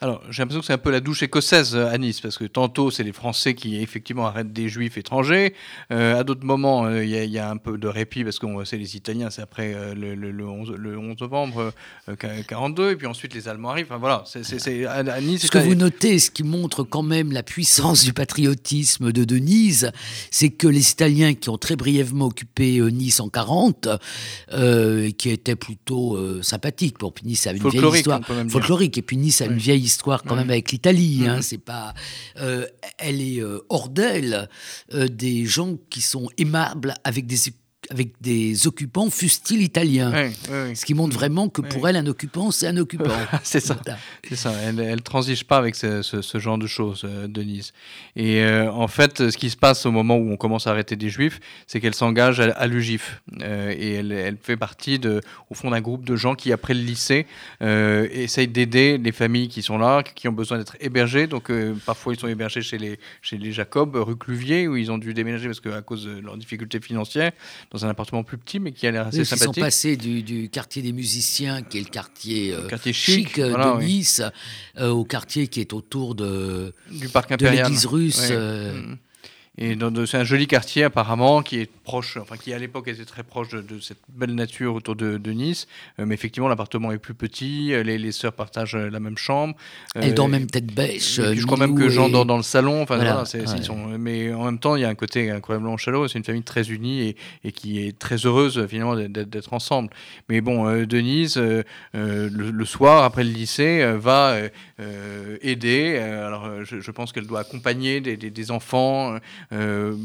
[0.03, 2.43] Alors, j'ai l'impression que c'est un peu la douche écossaise euh, à Nice, parce que
[2.43, 5.53] tantôt, c'est les Français qui, effectivement, arrêtent des Juifs étrangers.
[5.93, 8.77] Euh, à d'autres moments, euh, il y, a un peu de répit, parce que c'est
[8.77, 11.71] les Italiens, c'est après le, 11, le 11 novembre
[12.09, 13.85] 1942, et puis ensuite les Allemands arrivent.
[13.87, 15.43] Enfin, voilà, c'est, à, Nice...
[15.45, 19.89] Ce que vous notez, ce qui montre quand même la puissance du patriotisme de Denise,
[20.31, 23.87] c'est que les Italiens qui ont très brièvement occupé Nice en 40,
[25.17, 29.45] qui étaient plutôt sympathiques, pour Nice a une vieille histoire folklorique, et puis Nice a
[29.45, 31.25] une vieille histoire histoire quand même avec l'Italie.
[31.27, 31.93] Hein, c'est pas,
[32.39, 32.65] euh,
[32.97, 34.49] elle est euh, hors d'elle
[34.93, 37.47] euh, des gens qui sont aimables avec des
[37.89, 40.31] avec des occupants, fussent-ils italiens.
[40.73, 43.11] Ce qui montre vraiment que pour elle, un occupant, c'est un occupant.
[43.43, 43.77] c'est ça.
[44.27, 44.53] C'est ça.
[44.63, 47.73] Elle ne transige pas avec ce, ce, genre de choses, euh, Denise.
[48.15, 50.95] Et euh, en fait, ce qui se passe au moment où on commence à arrêter
[50.95, 53.21] des juifs, c'est qu'elle s'engage à, l'UGIF.
[53.41, 56.73] Euh, et elle, elle, fait partie, de, au fond, d'un groupe de gens qui, après
[56.73, 57.25] le lycée,
[57.61, 61.27] essayent d'aider les familles qui sont là, qui ont besoin d'être hébergées.
[61.27, 61.51] Donc,
[61.85, 65.13] parfois, ils sont hébergés chez les, chez les Jacob, rue Cluvier, où ils ont dû
[65.13, 67.31] déménager parce que, à cause de leurs difficultés financières.
[67.73, 69.49] Dans un appartement plus petit, mais qui a l'air assez sympathique.
[69.49, 72.55] Ils sont passés du, quartier des musiciens, qui est le quartier,
[72.93, 74.21] chic, de Nice,
[74.79, 78.31] au quartier qui est autour de, du parc de l'église russe.
[78.31, 78.97] Mm.
[79.57, 83.23] Et c'est un joli quartier apparemment qui est proche, enfin qui à l'époque était très
[83.23, 85.67] proche de, cette belle nature autour de, Nice.
[85.99, 87.73] Euh, mais effectivement, l'appartement est plus petit.
[87.73, 89.55] Euh, les, les sœurs partagent euh, la même chambre.
[89.95, 91.19] Elles dorment même tête bêche.
[91.19, 92.81] je crois même que Jean dort dans le salon.
[92.81, 96.07] Enfin, sont, mais en même temps, il y a un côté incroyablement chaleureux.
[96.07, 99.89] C'est une famille très unie et, et, qui est très heureuse finalement d'être ensemble.
[100.29, 101.37] Mais bon, Denise,
[101.93, 104.37] le, soir après le lycée, va
[105.41, 105.97] aider.
[105.97, 109.19] alors, je, pense qu'elle doit accompagner des, des, des enfants.
[109.51, 109.95] Euh,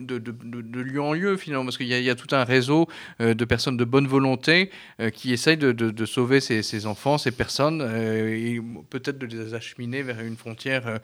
[0.00, 2.88] de, de, en lieu finalement, parce qu'il y, a tout un réseau
[3.20, 7.82] euh, de personnes de bonne volonté euh, qui essayent de, sauver ces, enfants, ces personnes,
[7.82, 11.00] et peut-être de les acheminer vers une frontière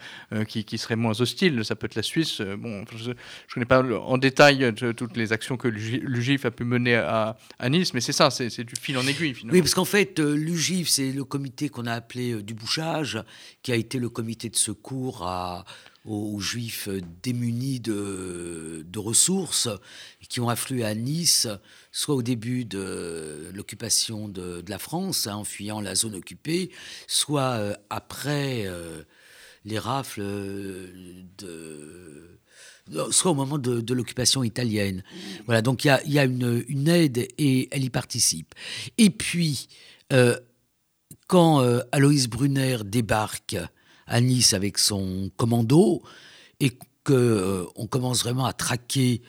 [0.47, 1.65] qui, serait moins hostile.
[1.65, 2.41] Ça peut être la Suisse.
[2.41, 3.15] bon, je ne
[3.53, 7.37] connais pas en détail toutes les actions que l'UGIF a pu mener à,
[7.69, 9.55] Nice, mais c'est ça, c'est du fil en aiguille finalement.
[9.55, 13.23] Oui, parce qu'en fait, l'UGIF, c'est le comité qu'on a appelé du bouchage,
[13.63, 15.65] qui a été le comité de secours à
[16.05, 16.89] aux juifs
[17.23, 19.69] démunis de, ressources
[20.29, 21.49] qui ont afflué à Nice,
[21.91, 26.71] soit au début de l'occupation de, la France, hein, en fuyant la zone occupée,
[27.07, 29.03] soit euh, après euh,
[29.65, 30.23] les rafles
[31.39, 32.29] de
[33.11, 35.05] soit au moment de, l'occupation italienne.
[35.47, 38.55] Voilà, donc il y a, une, aide et elle y participe.
[38.99, 39.69] Et puis,
[40.13, 40.37] euh,
[41.29, 41.61] quand
[41.93, 43.57] Aloïs Brunner débarque
[44.07, 46.03] à Nice avec son commando
[46.61, 46.71] et
[47.05, 49.23] qu'on euh, commence vraiment à traquer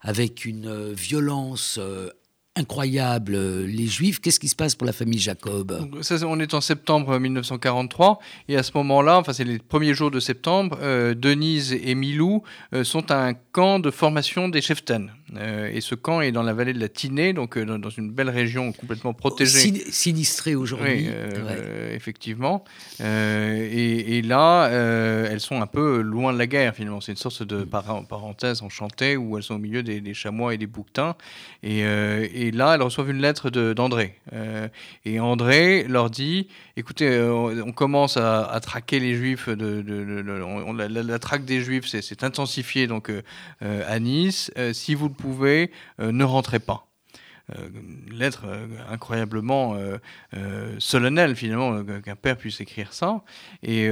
[0.00, 2.08] avec une euh, violence euh,
[2.56, 4.20] incroyable les Juifs.
[4.20, 5.88] Qu'est-ce qui se passe pour la famille Jacob?
[6.24, 10.18] On est en septembre 1943 et à ce moment-là, enfin c'est les premiers jours de
[10.18, 10.76] septembre,
[11.14, 12.42] Denise et Milou
[12.82, 15.12] sont à un camp de formation des Cheftaines.
[15.36, 18.10] Euh, et ce camp est dans la vallée de la Tinée, donc euh, dans, une
[18.10, 19.72] belle région complètement protégée.
[19.90, 20.90] sinistrée aujourd'hui.
[20.90, 22.64] Oui, euh, effectivement.
[23.00, 27.00] Et, là, elles sont un peu loin de la guerre, finalement.
[27.00, 30.66] C'est une sorte de parenthèse enchantée où elles sont au milieu des, chamois et des
[30.66, 31.14] bouquetins.
[31.62, 34.18] Et, et, là, elles reçoivent une lettre d'André.
[35.04, 39.84] et André leur dit écoutez, on commence à, traquer les juifs, de,
[41.02, 43.10] la, traque des juifs s'est intensifiée donc,
[43.60, 44.50] à Nice.
[44.72, 46.86] si vous pouvez, euh, ne rentrez pas.
[47.58, 47.68] Euh,
[48.12, 49.76] lettre euh, incroyablement
[50.78, 53.22] solennelle finalement qu'un père puisse écrire ça.
[53.62, 53.88] Et,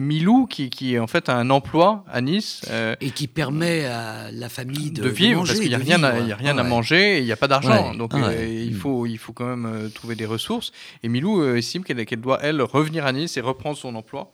[0.00, 2.62] Milou qui, qui en fait a un emploi à Nice
[3.00, 6.36] et qui permet à la famille de, vivre parce qu'il n'y a, rien à, a
[6.36, 7.94] rien à manger et il n'y a pas d'argent.
[7.94, 10.72] Donc il faut il faut quand même trouver des ressources.
[11.02, 14.30] Et Milou estime qu'elle doit elle revenir à Nice et reprendre son emploi.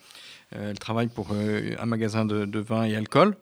[0.53, 3.37] Elle travaille pour un magasin de, de vin et alcool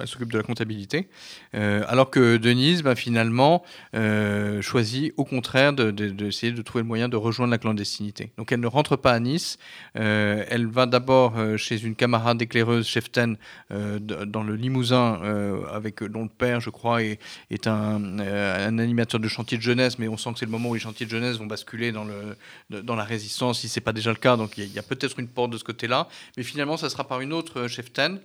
[0.00, 1.08] elle s'occupe de la comptabilité,
[1.54, 3.64] euh, alors que Denise, bah, finalement,
[3.94, 8.30] euh, choisit au contraire d'essayer de, trouver le moyen de rejoindre la clandestinité.
[8.36, 9.58] Donc elle ne rentre pas à Nice,
[9.96, 13.36] euh, elle va d'abord chez une camarade éclaireuse, Cheften,
[13.70, 15.20] dans le Limousin,
[15.72, 17.18] avec, dont le père, je crois, est,
[17.66, 20.80] un, animateur de chantier de jeunesse, mais on sent que c'est le moment où les
[20.80, 22.04] chantiers de jeunesse vont basculer dans,
[22.96, 25.18] la résistance, si ce n'est pas déjà le cas, donc il y a, a peut-être
[25.18, 28.20] une porte de ce côté-là, mais finalement, ça sera par une autre Cheften,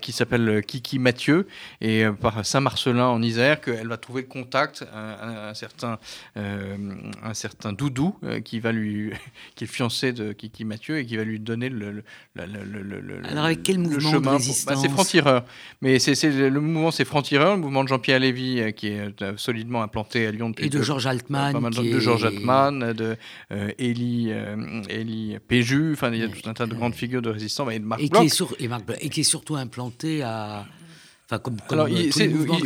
[0.00, 1.46] qui s'appelle Kiki Mathieu
[1.80, 5.98] et euh, par Saint-Marcelin en Isère qu'elle va trouver le contact, un, certain,
[6.36, 6.76] euh,
[7.22, 9.10] un certain Doudou euh, qui va lui,
[9.54, 12.02] qui est fiancé de Kiki Mathieu et qui va lui donner le,
[12.34, 15.44] le, Alors avec quel mouvement chemin bah, C'est Franc-Tireur.
[15.80, 20.26] Mais c'est, le mouvement, c'est Franc-Tireur, le mouvement de Jean-Pierre Lévy qui est solidement implanté
[20.26, 20.66] à Lyon depuis.
[20.66, 21.52] Et de Georges Altman.
[21.70, 23.16] de Georges Altman, de
[23.78, 24.32] Élie,
[24.88, 27.78] Élie Péju, enfin il y a tout un tas de grandes figures de résistance et
[27.78, 28.68] de Marc et Qui est et,
[29.00, 30.41] et qui est surtout implanté à
[31.32, 32.10] Enfin, comme, Alors, ils,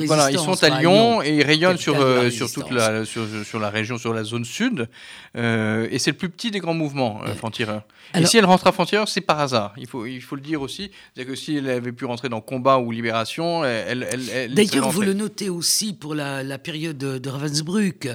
[0.07, 3.61] voilà, ils sont à Lyon, et ils rayonnent sur, euh, sur toute la, sur, sur,
[3.61, 4.89] la région, sur la zone sud.
[5.37, 7.83] Euh, et c'est le plus petit des grands mouvements, euh, Franc-Tireur.
[8.15, 9.73] Et si elle rentre à Franc-Tireur, c'est par hasard.
[9.77, 10.91] Il faut, il faut le dire aussi.
[11.15, 14.07] C'est-à-dire que si elle avait pu rentrer dans Combat ou Libération, elle.
[14.11, 18.09] elle, elle D'ailleurs, vous le notez aussi pour la, la période de, de Ravensbrück.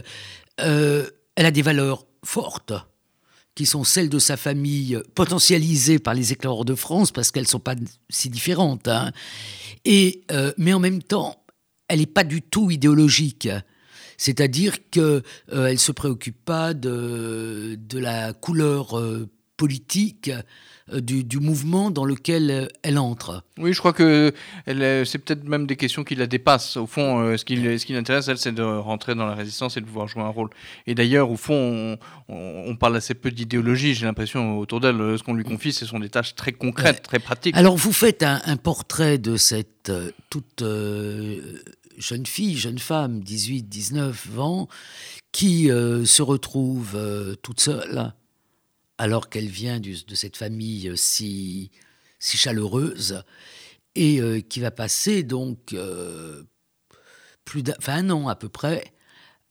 [0.57, 1.05] elle
[1.37, 2.73] a des valeurs fortes
[3.55, 7.47] qui sont celles de sa famille, potentialisées par les éclaireurs de France, parce qu'elles ne
[7.49, 7.75] sont pas
[8.09, 8.87] si différentes.
[8.87, 9.11] Hein.
[9.85, 11.43] Et, euh, mais en même temps,
[11.87, 13.49] elle n'est pas du tout idéologique.
[14.17, 20.31] C'est-à-dire qu'elle euh, ne se préoccupe pas de, de la couleur euh, politique
[20.93, 23.43] euh, du, mouvement dans lequel euh, elle entre.
[23.57, 24.33] Oui, je crois que
[24.65, 26.77] c'est peut-être même des questions qui la dépassent.
[26.77, 29.77] Au fond, euh, ce qui, ce qui l'intéresse, elle, c'est de rentrer dans la résistance
[29.77, 30.49] et de pouvoir jouer un rôle.
[30.87, 31.97] Et d'ailleurs, au fond,
[32.29, 34.97] on, parle assez peu d'idéologie, j'ai l'impression, autour d'elle.
[35.17, 37.55] Ce qu'on lui confie, ce sont des tâches très concrètes, très pratiques.
[37.55, 39.91] Alors, vous faites un, portrait de cette
[40.29, 40.63] toute
[41.97, 44.67] jeune fille, jeune femme, 18, 19 ans,
[45.31, 46.97] qui se retrouve
[47.43, 48.13] toute seule
[49.01, 51.71] alors qu'elle vient de cette famille si,
[52.19, 53.23] si chaleureuse
[53.95, 55.75] et qui va passer donc
[57.45, 58.93] plus d'un, un an à peu près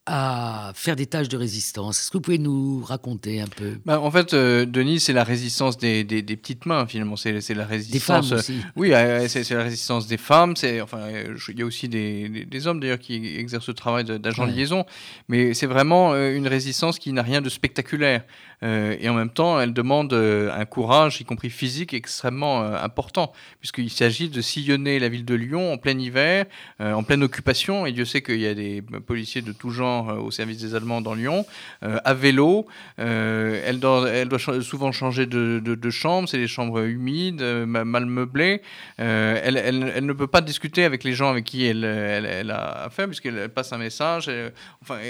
[0.07, 2.01] à faire des tâches de résistance.
[2.01, 3.79] Est-ce que vous pouvez nous raconter un peu?
[3.85, 7.17] Bah, En fait, euh, Denis, c'est la résistance des, des, petites mains, finalement.
[7.17, 7.93] C'est, la résistance.
[7.93, 8.61] Des femmes aussi.
[8.77, 10.57] oui, euh, c'est, la résistance des femmes.
[10.57, 11.09] C'est, enfin,
[11.49, 14.85] il y a aussi des, des hommes, d'ailleurs, qui exercent ce travail d'agent de liaison.
[15.29, 18.25] Mais c'est vraiment euh, une résistance qui n'a rien de spectaculaire.
[18.63, 24.29] Et en même temps, elle demande un courage, y compris physique, extrêmement important, puisqu'il s'agit
[24.29, 26.47] de sillonner la ville de Lyon en plein hiver,
[26.79, 27.87] en pleine occupation.
[27.87, 30.75] Et Dieu sait qu'il y a des policiers de tout genre euh, au service des
[30.75, 31.47] Allemands dans Lyon,
[31.83, 32.67] euh, à vélo.
[32.99, 38.63] Euh, elle, doit, souvent changer de, chambre, c'est des chambres humides, mal meublées.
[38.99, 43.73] Elle, ne peut pas discuter avec les gens avec qui elle, a affaire, puisqu'elle passe
[43.73, 44.31] un message.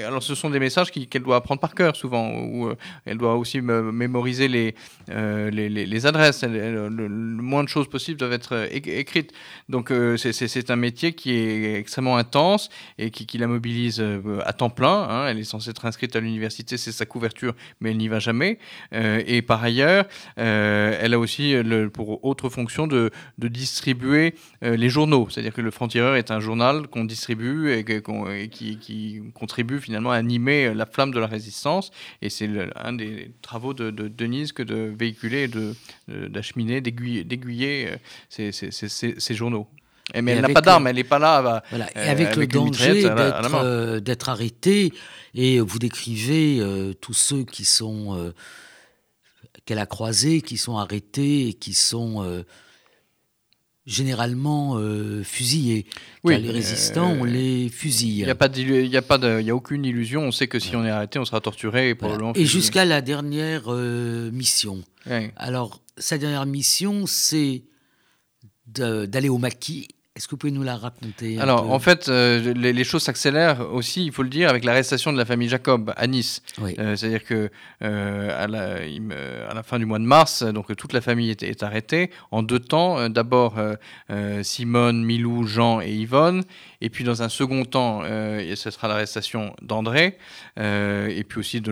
[0.06, 2.72] alors, ce sont des messages qu'elle doit apprendre par cœur souvent, ou
[3.04, 4.74] elle doit aussi mémoriser les,
[5.08, 6.44] les, les, adresses.
[6.44, 9.32] le, moins de choses possibles doivent être écrites.
[9.68, 14.04] Donc, c'est un métier qui est extrêmement intense et qui, qui la mobilise
[14.44, 15.08] à temps plein.
[15.08, 15.26] Hein.
[15.28, 18.58] elle est censée être inscrite à l'université, c'est sa couverture, mais elle n'y va jamais.
[18.92, 20.06] Euh, et par ailleurs,
[20.38, 21.54] euh, elle a aussi
[21.92, 25.28] pour autre fonction de, de distribuer euh, les journaux.
[25.30, 27.84] C'est-à-dire que le Franc-Tireur est un journal qu'on distribue et,
[28.50, 31.90] qui, qui, contribue finalement à animer la flamme de la résistance.
[32.22, 35.48] Et c'est un des travaux de, Denise que de véhiculer,
[36.08, 37.94] d'acheminer, d'aiguiller
[38.28, 39.68] ces, ces, ces journaux.
[40.14, 41.62] Mais elle n'a pas d'arme, elle n'est pas là.
[41.70, 41.90] voilà.
[41.94, 44.92] Et euh, avec, le danger euh, d'être arrêtée,
[45.34, 48.32] et vous décrivez euh, tous ceux qui sont
[49.64, 52.44] qu'elle a croisés, qui sont arrêtés et qui sont
[53.86, 54.78] généralement
[55.24, 55.86] fusillés.
[56.24, 58.20] Oui, les résistants, on les fusille.
[58.20, 60.22] Il n'y a, pas a, pas a aucune illusion.
[60.22, 61.90] On sait que si on est arrêté, on sera torturé.
[61.90, 61.96] Et,
[62.40, 64.82] et jusqu'à la dernière mission.
[65.36, 67.64] Alors, sa dernière mission, c'est
[68.66, 69.88] d'aller au maquis
[70.20, 74.04] est-ce que vous pouvez nous la raconter Alors, en fait, euh, les, choses s'accélèrent aussi,
[74.04, 76.42] il faut le dire, avec l'arrestation de la famille Jacob à Nice.
[76.60, 77.50] Euh, c'est-à-dire que
[77.82, 78.46] euh, à,
[79.54, 83.08] la, fin du mois de mars, donc toute la famille est, arrêtée en deux temps.
[83.08, 83.54] D'abord,
[84.42, 86.44] Simone, Milou, Jean et Yvonne.
[86.80, 90.18] Et puis, dans un second temps, ce sera l'arrestation d'André.
[90.56, 91.70] et puis aussi, de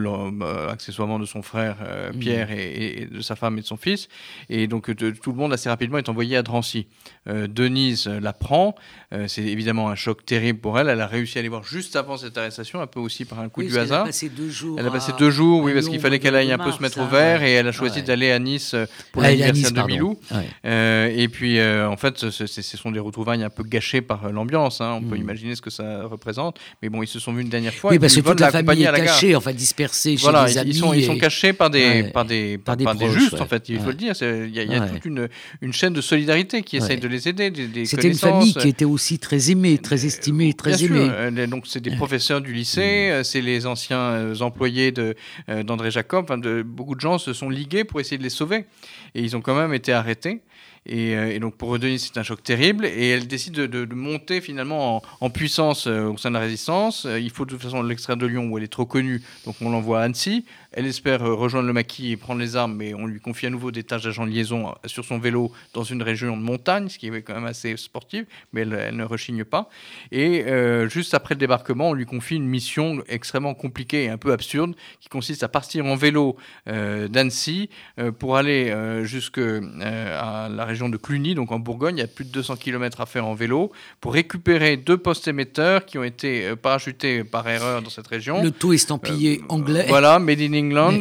[0.71, 1.77] accessoirement, de son frère
[2.13, 2.19] mmh.
[2.19, 4.09] Pierre et, de sa femme et de son fils.
[4.49, 6.87] Et donc, tout le monde, assez rapidement, est envoyé à Drancy.
[7.27, 8.75] Denise, la prend.
[9.13, 10.89] Euh, c'est évidemment un choc terrible pour elle.
[10.89, 13.49] Elle a réussi à aller voir juste avant cette arrestation, un peu aussi par un
[13.49, 14.01] coup du hasard.
[14.01, 14.77] Elle a passé deux jours.
[14.79, 17.01] Elle a passé deux jours, oui, parce qu'il fallait qu'elle aille un peu se mettre
[17.01, 20.19] au vert et elle a choisi d'aller à Nice euh, pour l'anniversaire de Milou.
[20.65, 24.81] Euh, et puis, en fait, ce, sont des retrouvailles un peu gâchées par l'ambiance.
[24.81, 24.98] Hein.
[24.99, 25.23] On peut mm.
[25.23, 26.59] imaginer ce que ça représente.
[26.83, 27.91] Mais bon, ils se sont vus une dernière fois.
[27.91, 31.05] Oui, parce que toute la famille est cachée, enfin dispersée chez voilà, ils Sont, Ils
[31.05, 34.15] sont cachés par des, par des, par, des, justes, en fait, il faut le dire.
[34.21, 35.29] Il y a, toute une,
[35.61, 37.53] une, chaîne de solidarité qui essaye de les aider.
[37.85, 41.05] C'était une famille qui était aussi très aimé, très estimé, très Bien aimé.
[41.05, 41.15] Sûr.
[41.15, 46.25] Euh, donc c'est des professeurs du lycée, euh, c'est les anciens euh, employés d'André Jacob.
[46.25, 48.67] Enfin, de, beaucoup de gens se sont ligués pour essayer de les sauver.
[49.15, 50.43] Et ils ont quand même été arrêtés.
[50.91, 52.87] Euh, et, donc pour Denise, c'est un choc terrible.
[52.87, 57.07] Et elle décide de, monter finalement en, puissance euh, au sein de la résistance.
[57.07, 59.57] Euh, il faut de toute façon l'extraire de Lyon où elle est trop connue, donc
[59.61, 60.45] on l'envoie à Annecy.
[60.73, 63.71] Elle espère rejoindre le maquis et prendre les armes, mais on lui confie à nouveau
[63.71, 67.09] des tâches d'agent de liaison sur son vélo dans une région de montagne, ce qui
[67.09, 69.69] est quand même assez sportif, mais elle, ne rechigne pas.
[70.13, 70.45] Et
[70.89, 74.75] juste après le débarquement, on lui confie une mission extrêmement compliquée et un peu absurde,
[75.01, 77.71] qui consiste à partir en vélo d'Annecy
[78.19, 81.97] pour aller jusqu'à la région de Cluny, donc en Bourgogne.
[81.97, 85.29] Il y a plus de 200 km à faire en vélo pour récupérer deux postes
[85.29, 88.43] émetteurs qui ont été euh, parachutés par erreur dans cette région.
[88.43, 89.87] Le tout estampillé euh, anglais.
[89.89, 90.41] Voilà, Made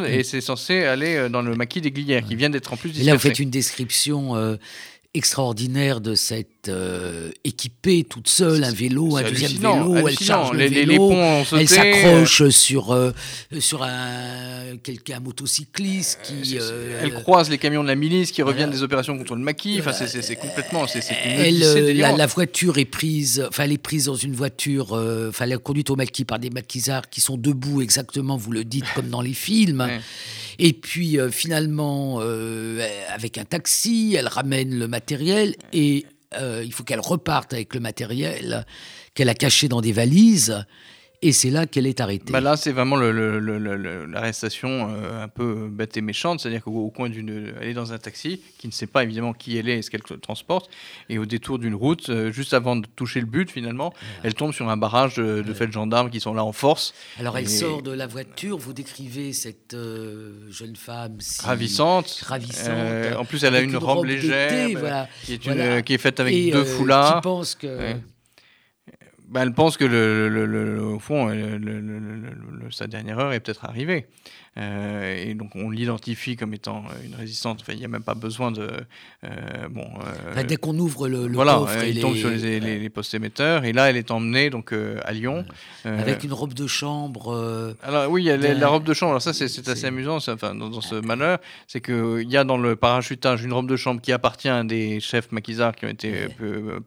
[0.05, 2.89] et c'est censé aller euh, dans le maquis des Glières, qui vient d'être en plus
[2.89, 3.09] dispersé.
[3.09, 4.57] là, vous faites une description
[5.13, 10.65] extraordinaire de cette euh, équipée toute seule, un vélo, un deuxième vélo, elle charge le
[10.65, 11.13] vélo,
[11.53, 13.11] elle s'accroche sur, euh,
[13.59, 16.57] sur un, quelqu'un, motocycliste qui...
[16.59, 19.77] Euh, elle croise les camions de la milice qui reviennent des opérations contre le maquis,
[19.79, 20.87] enfin, c'est complètement...
[20.87, 21.59] c'est elle,
[21.97, 25.61] la, la, voiture est prise, enfin elle est prise dans une voiture, enfin elle est
[25.61, 29.21] conduite au maquis par des maquisards qui sont debout exactement, vous le dites, comme dans
[29.21, 29.87] les films.
[30.59, 32.19] Et puis finalement,
[33.13, 37.79] avec un taxi, elle ramène le matériel et euh, il faut qu'elle reparte avec le
[37.79, 38.65] matériel
[39.13, 40.65] qu'elle a caché dans des valises.
[41.23, 42.31] Et c'est là qu'elle est arrêtée.
[42.31, 47.53] Bah là, c'est vraiment l'arrestation euh, un peu bête et méchante, c'est-à-dire qu'au coin d'une,
[47.59, 49.89] elle est dans un taxi qui ne sait pas évidemment qui elle est et ce
[49.89, 50.69] qu'elle transporte,
[51.09, 54.53] et au détour d'une route, euh, juste avant de toucher le but, finalement, elle tombe
[54.53, 56.93] sur un barrage de, de faits de gendarmes qui sont là en force.
[57.19, 58.59] Alors elle sort de la voiture.
[58.59, 63.15] Vous décrivez cette euh, jeune femme ravissante, ravissante.
[63.17, 67.15] en plus, elle a une, robe, légère, qui, est qui, est faite avec deux foulards.
[67.15, 67.95] Qui pense que
[69.27, 71.29] bah, elle pense que, le, au fond,
[72.71, 74.07] sa dernière heure est peut-être arrivée.
[74.57, 77.59] Euh, et donc on l'identifie comme étant euh, une résistante.
[77.61, 78.69] Enfin, il n'y a même pas besoin de.
[79.23, 79.29] Euh,
[79.69, 79.85] bon.
[80.47, 83.65] dès qu'on ouvre le, voilà, coffre, il tombe sur les, les, postes émetteurs.
[83.65, 85.45] Et là, elle est emmenée donc à Lyon
[85.83, 87.75] avec une robe de chambre.
[87.83, 89.11] alors oui, la robe de chambre.
[89.11, 90.17] Alors ça, c'est assez amusant.
[90.17, 93.75] Enfin, dans, ce malheur, c'est que il y a dans le parachutage une robe de
[93.75, 96.27] chambre qui appartient à des chefs maquisards qui ont été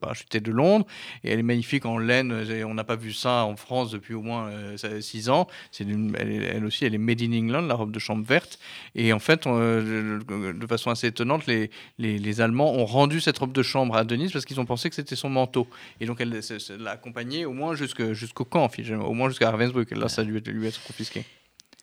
[0.00, 0.86] parachutés de Londres.
[1.22, 2.34] Et elle est magnifique en laine.
[2.66, 5.46] On n'a pas vu ça en France depuis au moins 6 ans.
[5.78, 8.58] Elle, elle, aussi, elle est made in England la robe de chambre verte.
[8.94, 13.62] Et en fait, de façon assez étonnante, les, les, Allemands ont rendu cette robe de
[13.62, 15.68] chambre à Denise parce qu'ils ont pensé que c'était son manteau.
[16.00, 16.40] Et donc, elle
[16.78, 18.70] l'a accompagnée au moins jusqu'au camp,
[19.04, 19.90] au moins jusqu'à Ravensbrück.
[19.92, 21.24] Là, ça a dû lui être confisqué.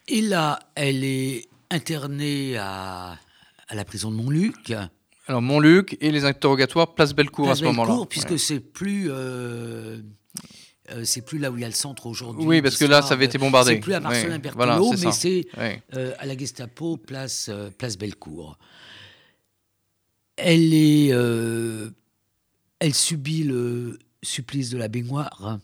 [0.07, 3.17] Et là, elle est internée à,
[3.67, 4.73] à la prison de Montluc.
[5.27, 8.05] Alors, Montluc et les interrogatoires Place Bellecour à ce moment-là.
[8.09, 9.07] puisque c'est plus.
[9.09, 9.99] Euh,
[10.89, 12.45] euh, c'est plus là où il y a le centre aujourd'hui.
[12.45, 13.73] Oui, parce que là, ça avait été bombardé.
[13.73, 18.57] C'est plus à Marcelin-Berthelot, mais c'est euh, à la Gestapo, place, euh, place Bellecour.
[20.37, 21.07] Elle est,
[22.79, 25.59] elle subit le supplice de la baignoire.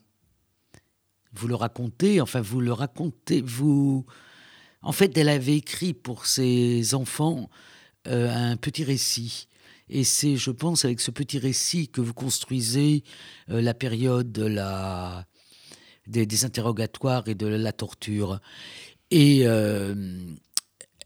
[1.33, 4.05] Vous le racontez, enfin vous le racontez, vous.
[4.81, 7.49] En fait, elle avait écrit pour ses enfants
[8.05, 9.47] un petit récit
[9.93, 13.03] et c'est, je pense, avec ce petit récit que vous construisez
[13.51, 14.31] euh, la période
[16.07, 18.39] des, interrogatoires et de la torture.
[19.11, 19.93] Et euh,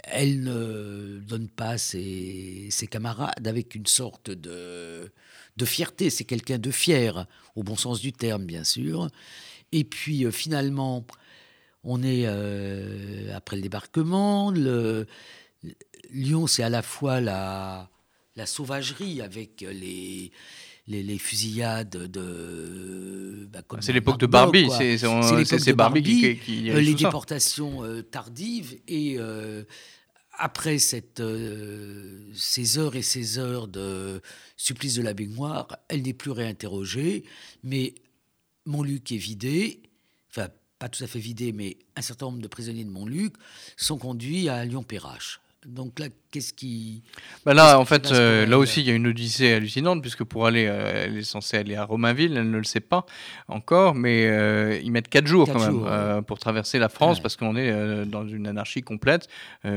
[0.03, 5.11] elle ne donne pas ses, camarades avec une sorte de,
[5.65, 6.09] fierté.
[6.09, 7.27] C'est quelqu'un de fier,
[7.57, 9.09] au bon sens du terme, bien sûr.
[9.73, 11.05] Et puis, euh, finalement,
[11.83, 12.25] on est
[13.33, 14.49] après le débarquement.
[16.09, 17.89] Lyon, c'est à la fois la
[18.38, 20.31] la sauvagerie avec les,
[20.88, 23.47] les, fusillades de.
[23.51, 29.15] Bah, c'est l'époque de Barbie, c'est Barbie, qui, qui, Les déportations euh, tardives et.
[29.19, 29.63] Euh,
[30.39, 34.21] après cette, euh, ces heures et ces heures de
[34.55, 37.23] supplice de la baignoire, elle n'est plus réinterrogée,
[37.63, 37.95] mais
[38.65, 39.81] Montluc est vidé,
[40.29, 43.33] enfin pas tout à fait vidé, mais un certain nombre de prisonniers de Montluc
[43.77, 45.41] sont conduits à Lyon-Perrache.
[45.65, 46.07] Donc là,
[46.38, 47.01] qu'est-ce qui.
[47.45, 50.45] Bah là, en fait, euh, là aussi, il y a une odyssée hallucinante, puisque pour
[50.45, 53.05] aller, euh, elle est censée aller à Romainville, elle ne le sait pas
[53.47, 57.55] encore, mais euh, ils mettent 4 jours quand même pour traverser la France, parce qu'on
[57.55, 59.27] est dans une anarchie complète,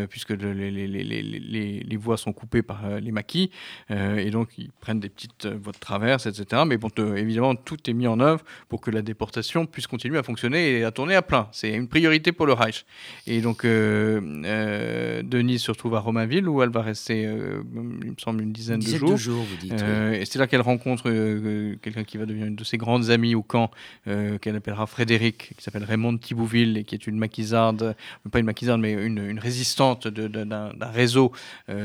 [0.08, 3.50] puisque les, les, les, les, voies sont coupées par les maquis,
[3.90, 6.62] et donc ils prennent des petites voies de traverse, etc.
[6.66, 10.22] Mais bon, évidemment, tout est mis en œuvre pour que la déportation puisse continuer à
[10.22, 11.48] fonctionner et à tourner à plein.
[11.52, 12.84] C'est une priorité pour le Reich.
[13.26, 18.42] Et donc, Denis se retrouve à Romainville, où elle va rester, euh, il me semble,
[18.42, 19.44] une dizaine, de jours.
[19.44, 22.64] vous dites, euh, Et c'est là qu'elle rencontre euh, quelqu'un qui va devenir une de
[22.64, 23.70] ses grandes amies au camp,
[24.04, 27.94] qu'elle appellera Frédéric, qui s'appelle Raymond Thibouville, et qui est une maquisarde,
[28.30, 31.32] pas une maquisarde, mais une, une résistante d'un réseau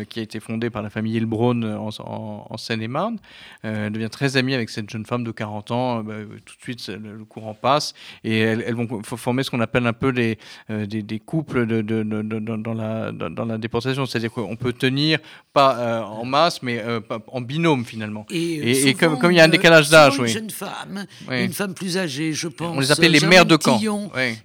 [0.09, 3.17] qui a été fondé par la famille Hilbron en, en, Seine-et-Marne.
[3.63, 6.03] elle devient très amie avec cette jeune femme de 40 ans.
[6.03, 7.93] Bah, tout de suite, le, courant passe,
[8.23, 10.37] et elles, vont former ce qu'on appelle un peu des,
[10.69, 14.05] des, couples de, de, dans, la, dans la déportation.
[14.05, 15.19] C'est-à-dire qu'on peut tenir,
[15.55, 18.25] pas euh, en masse, mais euh, en binôme finalement.
[18.29, 20.27] Et, comme, comme, il y a un décalage d'âge, oui.
[20.27, 22.75] Une jeune femme, une femme plus âgée, je pense.
[22.75, 23.79] On les appelait les mères de camp.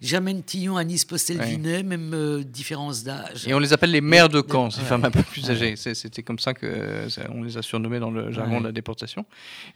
[0.00, 3.46] Germaine Tillon, Anis Postel-Vinet, même euh, différence d'âge.
[3.46, 5.74] Et on les appelle les mères de camp, ces femmes un peu plus âgées.
[5.76, 9.26] C'était comme ça que on les a surnommées dans le jargon de la déportation.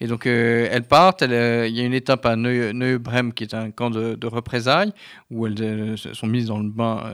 [0.00, 1.22] Et donc elles partent.
[1.22, 4.92] il y a une étape à Neubrem qui est un camp de, représailles
[5.30, 7.12] où elles sont mises dans le bain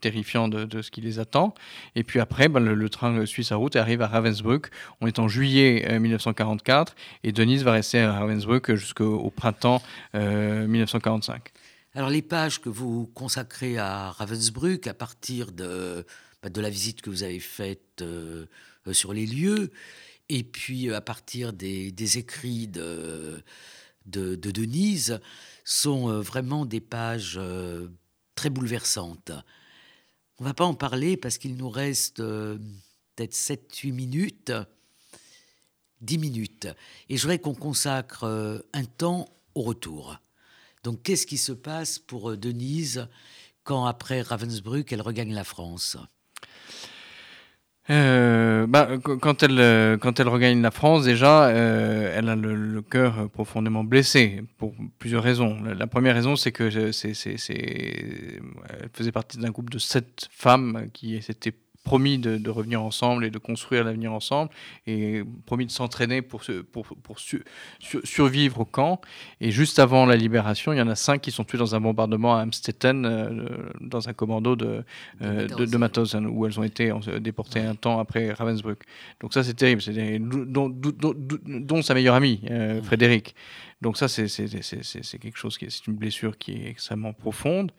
[0.00, 1.54] terrifiant de, de, ce qui les attend.
[1.94, 4.70] Et puis après, ben, le, train suit sa route arrive à Ravensbrück.
[5.00, 9.82] On est en juillet 1944 euh, et Denise va rester à Ravensbrück jusqu'au printemps
[10.14, 11.34] 1945.
[11.34, 16.06] Euh, Alors les pages que vous consacrez à Ravensbrück à partir de,
[16.42, 18.46] de la visite que vous avez faite euh,
[18.92, 19.70] sur les lieux
[20.28, 23.42] et puis à partir des, écrits de,
[24.06, 25.20] Denise
[25.64, 27.38] sont vraiment des pages
[28.34, 29.32] très bouleversantes.
[30.40, 32.56] On va pas en parler parce qu'il nous reste euh,
[33.14, 34.52] peut-être 7-8 minutes,
[36.00, 36.66] 10 minutes.
[37.10, 40.18] Et je voudrais qu'on consacre euh, un temps au retour.
[40.82, 43.06] Donc qu'est-ce qui se passe pour Denise
[43.64, 45.98] quand après Ravensbrück, elle regagne la France?
[47.90, 52.82] Euh, bah, quand, elle, euh, quand elle regagne la France, déjà, euh, elle a le,
[52.82, 55.58] cœur profondément blessé pour plusieurs raisons.
[55.62, 61.20] La, première raison, c'est que c'est, elle faisait partie d'un groupe de sept femmes qui
[61.20, 64.50] s'étaient promis de, revenir ensemble et de construire l'avenir ensemble,
[64.86, 67.18] et promis de s'entraîner pour, pour, pour
[68.04, 69.00] survivre au camp.
[69.40, 71.80] Et juste avant la libération, il y en a cinq qui sont tués dans un
[71.80, 73.46] bombardement à Amstetten, euh,
[73.80, 74.84] dans un commando de,
[75.22, 78.82] euh, de, Mauthausen, où elles ont été déportées un temps après Ravensbrück.
[79.20, 83.34] Donc ça, c'est terrible, c'est dont, dont, sa meilleure amie, euh, Frédéric.
[83.80, 84.26] Donc ça, c'est
[85.18, 87.72] quelque chose qui c'est une blessure qui est extrêmement profonde.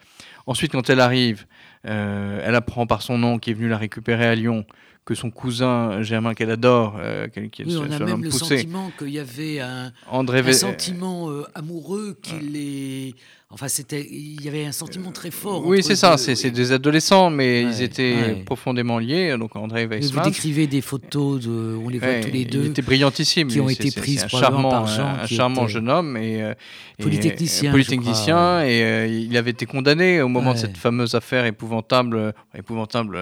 [0.47, 1.45] Ensuite, quand elle arrive,
[1.85, 4.65] euh, elle apprend par son nom qui est venu la récupérer à Lyon
[5.05, 9.09] que son cousin Germain qu'elle adore, euh, qui oui, on a même le sentiment qu'il
[9.09, 13.15] y avait un, un sentiment euh, amoureux qui les
[13.53, 15.65] Enfin, c'était, il y avait un sentiment très fort.
[15.65, 16.17] Oui, c'est ça.
[16.17, 19.35] C'est des adolescents, mais ils étaient profondément liés.
[19.37, 20.23] Donc André Weissman.
[20.23, 22.63] Vous décrivez des photos de, on les voit tous les deux.
[22.65, 23.49] Il était brillantissime.
[23.49, 26.53] Qui ont été prises un charmant, par Jean, un charmant jeune homme et euh,
[26.99, 27.71] polytechnicien.
[27.71, 32.31] polytechnicien et euh, il avait été condamné au moment de cette fameuse affaire épouvantable, euh,
[32.57, 33.19] épouvantable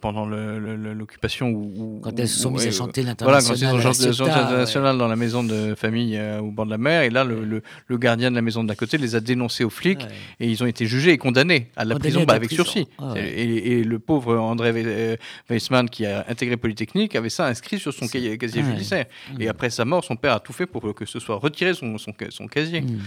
[0.00, 3.42] pendant l'occupation où, quand elles se sont mises à chanter l'international.
[3.42, 6.78] Voilà, quand elles sont chanté l'international dans la maison de famille au bord de la
[6.78, 9.70] mer et là le, le gardien de la maison de côté les a dénoncés aux
[9.70, 10.02] flics
[10.38, 12.86] et ils ont été jugés et condamnés à la prison bah, avec sursis.
[12.98, 15.16] Ah et, le pauvre André euh,
[15.48, 19.06] Weissmann qui a intégré Polytechnique avait ça inscrit sur son casier, judiciaire.
[19.38, 21.98] Et après sa mort, son père a tout fait pour que ce soit retiré son,
[21.98, 22.82] son, son casier.
[22.82, 23.00] Mm.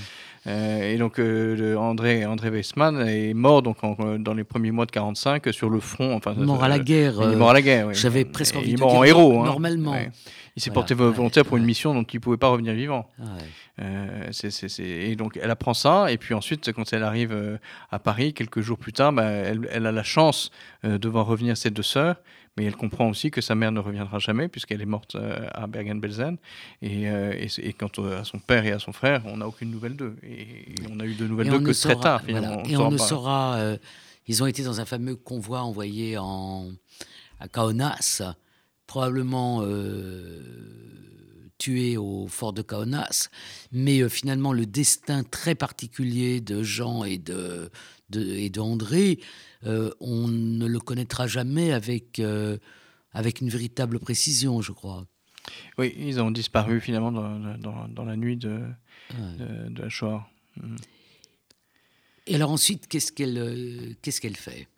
[0.45, 3.77] Euh, et donc euh, André, André Weissmann est mort donc
[4.19, 6.15] dans les premiers mois de 45 sur le front.
[6.15, 7.15] Enfin, mort à la guerre.
[7.21, 7.87] Il est mort à la guerre.
[7.87, 7.95] Oui.
[7.95, 9.41] J'avais presque envie il est mort en héros.
[9.41, 9.45] Hein.
[9.45, 9.95] Normalement.
[10.55, 13.07] Il s'est porté volontaire pour une mission dont il ne pouvait pas revenir vivant.
[13.81, 14.29] Euh,
[14.79, 17.57] et donc elle apprend ça, et puis ensuite, quand elle arrive euh,
[17.91, 20.51] à Paris, quelques jours plus tard, bah, elle, a la chance
[20.85, 22.17] euh, de voir revenir ses deux sœurs,
[22.57, 25.17] mais elle comprend aussi que sa mère ne reviendra jamais, puisqu'elle est morte
[25.53, 26.37] à Bergen-Belsen.
[26.81, 30.15] Et, et, quant à son père et à son frère, on n'a aucune nouvelle d'eux.
[30.23, 32.63] Et, on a eu de nouvelles d'eux que très tard, finalement.
[32.63, 33.59] et on ne saura.
[34.27, 36.69] ils ont été dans un fameux convoi envoyé en,
[37.39, 38.21] à Kaunas,
[38.85, 39.63] probablement
[41.63, 43.29] tué au fort de Kaunas,
[43.71, 47.71] mais euh, finalement le destin très particulier de Jean et de,
[48.15, 49.23] et d'André, euh,
[49.65, 52.57] on ne le connaîtra jamais avec, euh,
[53.13, 55.05] avec une véritable précision, je crois.
[55.77, 58.61] Oui, ils ont disparu finalement dans, dans, la nuit de,
[59.13, 60.25] de, la Shoah.
[62.27, 64.69] Et alors ensuite, qu'est-ce qu'elle qu'est-ce qu'elle fait?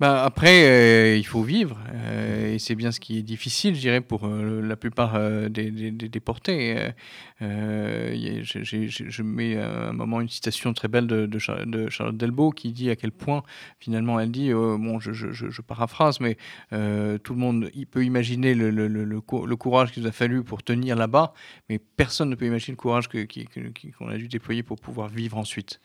[0.00, 3.80] Bah, après, euh, il faut vivre, euh, et c'est bien ce qui est difficile, je
[3.80, 5.18] dirais, pour euh, la plupart
[5.50, 6.92] des, des, déportés.
[7.40, 12.96] je mets un moment une citation très belle de, de, Charlotte Delbo qui dit à
[12.96, 13.42] quel point,
[13.80, 16.36] finalement, elle dit, bon, je, je, paraphrase, mais
[16.70, 19.20] tout le monde il peut imaginer le, le, le, le
[19.56, 21.32] courage qu'il nous a fallu pour tenir là-bas,
[21.68, 25.38] mais personne ne peut imaginer le courage qu'on que, a dû déployer pour pouvoir vivre
[25.38, 25.80] ensuite.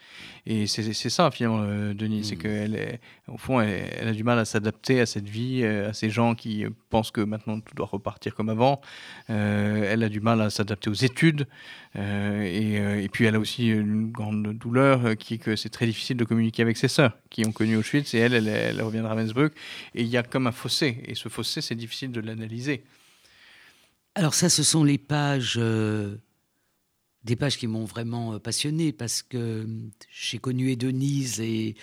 [0.45, 2.39] Et c'est ça, finalement, Denis, c'est mmh.
[2.39, 5.89] qu'elle est, au fond, elle elle a du mal à s'adapter à cette vie, euh,
[5.89, 8.82] à ces gens qui euh, pensent que maintenant tout doit repartir comme avant.
[9.30, 11.47] Euh, elle a du mal à s'adapter aux études.
[11.95, 16.26] et, puis elle a aussi une grande douleur qui est que c'est très difficile de
[16.26, 19.54] communiquer avec ses sœurs qui ont connu Auschwitz et elle, elle, elle revient de Ravensbrück.
[19.95, 21.01] Et il y a comme un fossé.
[21.06, 22.84] Et ce fossé, c'est difficile de l'analyser.
[24.16, 25.58] Alors ça, ce sont les pages
[27.24, 29.66] des pages qui m'ont vraiment passionné parce que
[30.12, 31.76] j'ai connu Denise et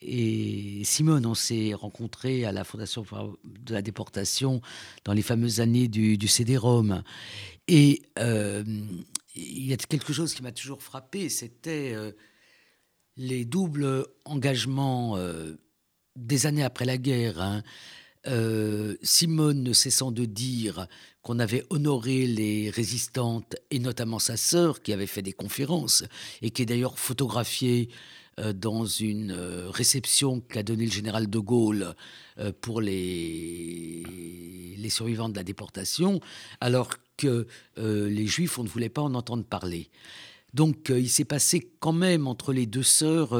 [0.00, 3.04] et Simone, on s'est rencontrés à la Fondation
[3.44, 4.60] de la déportation
[5.04, 7.02] dans les fameuses années du, CD-ROM.
[7.68, 8.64] Et euh,
[9.34, 12.12] il y a quelque chose qui m'a toujours frappé, c'était euh,
[13.16, 15.54] les doubles engagements euh,
[16.14, 17.40] des années après la guerre.
[17.40, 17.62] Hein.
[19.02, 20.88] Simone ne cessant de dire
[21.22, 26.02] qu'on avait honoré les résistantes, et notamment sa sœur, qui avait fait des conférences,
[26.42, 27.88] et qui est d'ailleurs photographiée
[28.54, 31.94] dans une euh, réception qu'a donnée le général de Gaulle
[32.38, 34.02] euh, pour les,
[34.76, 36.20] les survivants de la déportation,
[36.60, 37.46] alors que
[37.78, 39.88] les Juifs, on ne voulait pas en entendre parler.
[40.52, 43.32] Donc il s'est passé quand même entre les deux sœurs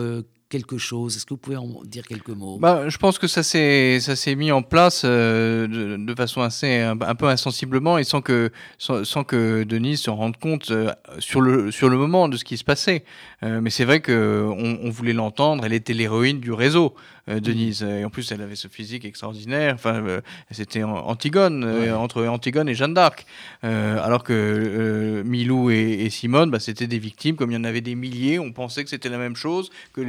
[0.49, 1.17] quelque chose.
[1.17, 2.59] Est-ce que vous pouvez en dire quelques mots?
[2.59, 7.27] Bah, Je pense que ça s'est mis en place euh, de, façon assez un, peu
[7.27, 11.97] insensiblement et sans que, sans, que Denise se rende compte euh, sur, le, sur le
[11.97, 13.05] moment de ce qui se passait.
[13.43, 16.95] Euh, mais c'est vrai qu'on on voulait l'entendre, elle était l'héroïne du réseau.
[17.29, 17.83] Denise.
[17.83, 19.75] Et en plus, elle avait ce physique extraordinaire.
[19.75, 20.21] Enfin,
[20.53, 23.27] c'était Antigone, entre Antigone et Jeanne d'Arc.
[23.65, 27.97] alors que Milou et, Simone, bah, c'était des victimes, comme il y en avait des
[27.97, 28.39] milliers.
[28.39, 30.03] On pensait que c'était la même chose que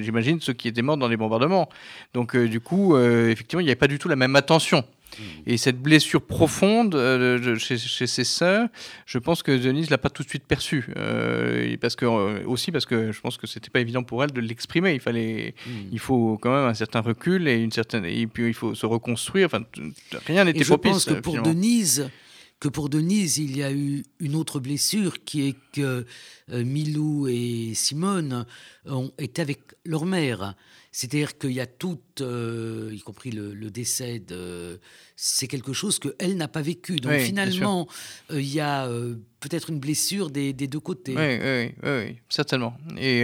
[0.00, 1.68] j'imagine, ceux qui étaient morts dans les bombardements.
[2.14, 4.78] Donc, euh, du coup, euh, effectivement, il n'y avait pas du tout la même attention.
[4.78, 5.22] Mmh.
[5.46, 8.68] Et cette blessure profonde euh, chez, ses sœurs,
[9.04, 10.86] je pense que Denise l'a pas tout de suite perçue,
[11.80, 12.06] parce que
[12.46, 14.94] aussi parce que je pense que c'était pas évident pour elle de l'exprimer.
[14.94, 15.70] Il fallait, mmh.
[15.92, 18.86] il faut quand même un certain recul et une certaine, et puis il faut se
[18.86, 19.46] reconstruire.
[19.46, 19.64] Enfin,
[20.26, 20.90] rien n'était propice.
[20.90, 22.10] Je pense que pour Denise,
[22.62, 26.06] que pour Denise, il y a eu une autre blessure qui est que
[26.52, 28.46] euh, Milou et Simone
[28.86, 30.54] ont été avec leur mère.
[30.92, 31.66] C'est-à-dire qu'il y a
[32.20, 34.80] euh, y compris le, décès de.
[35.16, 36.96] C'est quelque chose qu'elle n'a pas vécu.
[36.96, 37.86] Donc finalement,
[38.30, 38.88] euh, il y a
[39.40, 41.14] peut-être une blessure des, deux côtés.
[41.16, 42.74] Oui, oui, oui, certainement.
[42.98, 43.22] Et,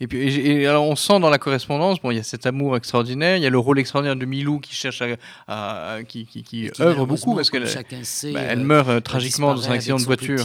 [0.00, 3.36] et puis, alors on sent dans la correspondance, bon, il y a cet amour extraordinaire,
[3.36, 5.02] il y a le rôle extraordinaire de Milou qui cherche
[5.48, 10.04] à, qui, qui, œuvre beaucoup parce qu'elle bah, elle meurt tragiquement dans un accident de
[10.04, 10.44] voiture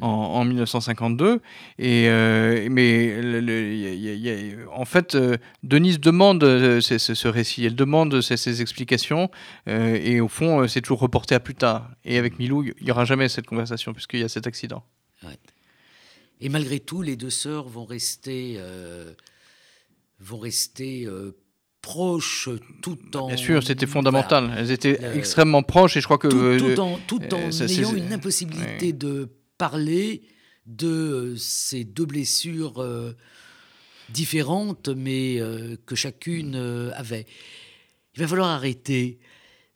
[0.00, 1.40] en, en, 1952.
[1.78, 2.08] Et
[2.70, 3.16] mais
[4.72, 9.30] en fait, euh, Denise demande euh, ce, récit, elle demande ces, explications,
[9.68, 11.90] euh, et au fond, c'est toujours reporté à plus tard.
[12.04, 14.84] Et avec Milou, il n'y aura jamais cette conversation, puisqu'il y a cet accident.
[16.40, 18.60] Et malgré tout, les deux sœurs vont rester,
[20.20, 21.08] vont rester
[21.82, 22.48] proches
[22.82, 23.28] tout en.
[23.28, 24.54] Bien sûr, c'était fondamental.
[24.56, 26.58] Elles étaient extrêmement proches, et je crois que.
[26.58, 30.22] Tout, en, tout en ayant une impossibilité de parler
[30.66, 32.84] de ces deux blessures
[34.10, 37.26] différentes, mais euh, que chacune euh, avait.
[38.14, 39.18] Il va falloir arrêter.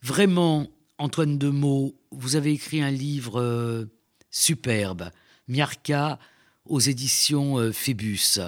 [0.02, 0.68] Vraiment,
[0.98, 3.84] Antoine Demeaux, vous avez écrit un livre euh,
[4.30, 5.10] superbe,
[5.48, 6.18] Miarca,
[6.64, 8.38] aux éditions Phébus.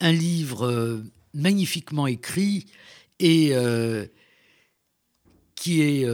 [0.00, 1.02] Un livre
[1.34, 2.66] magnifiquement écrit
[3.18, 3.52] et
[5.56, 6.06] qui est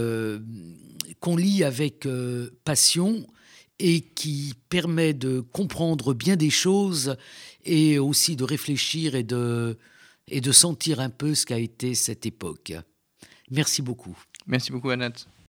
[1.21, 2.09] qu'on lit avec
[2.65, 3.27] passion
[3.79, 7.17] et qui permet de comprendre bien des choses
[7.65, 9.79] et aussi de réfléchir et de,
[10.29, 12.73] et de sentir un peu ce qu'a été cette époque.
[13.51, 14.17] Merci beaucoup.
[14.47, 15.27] Merci beaucoup, Annette.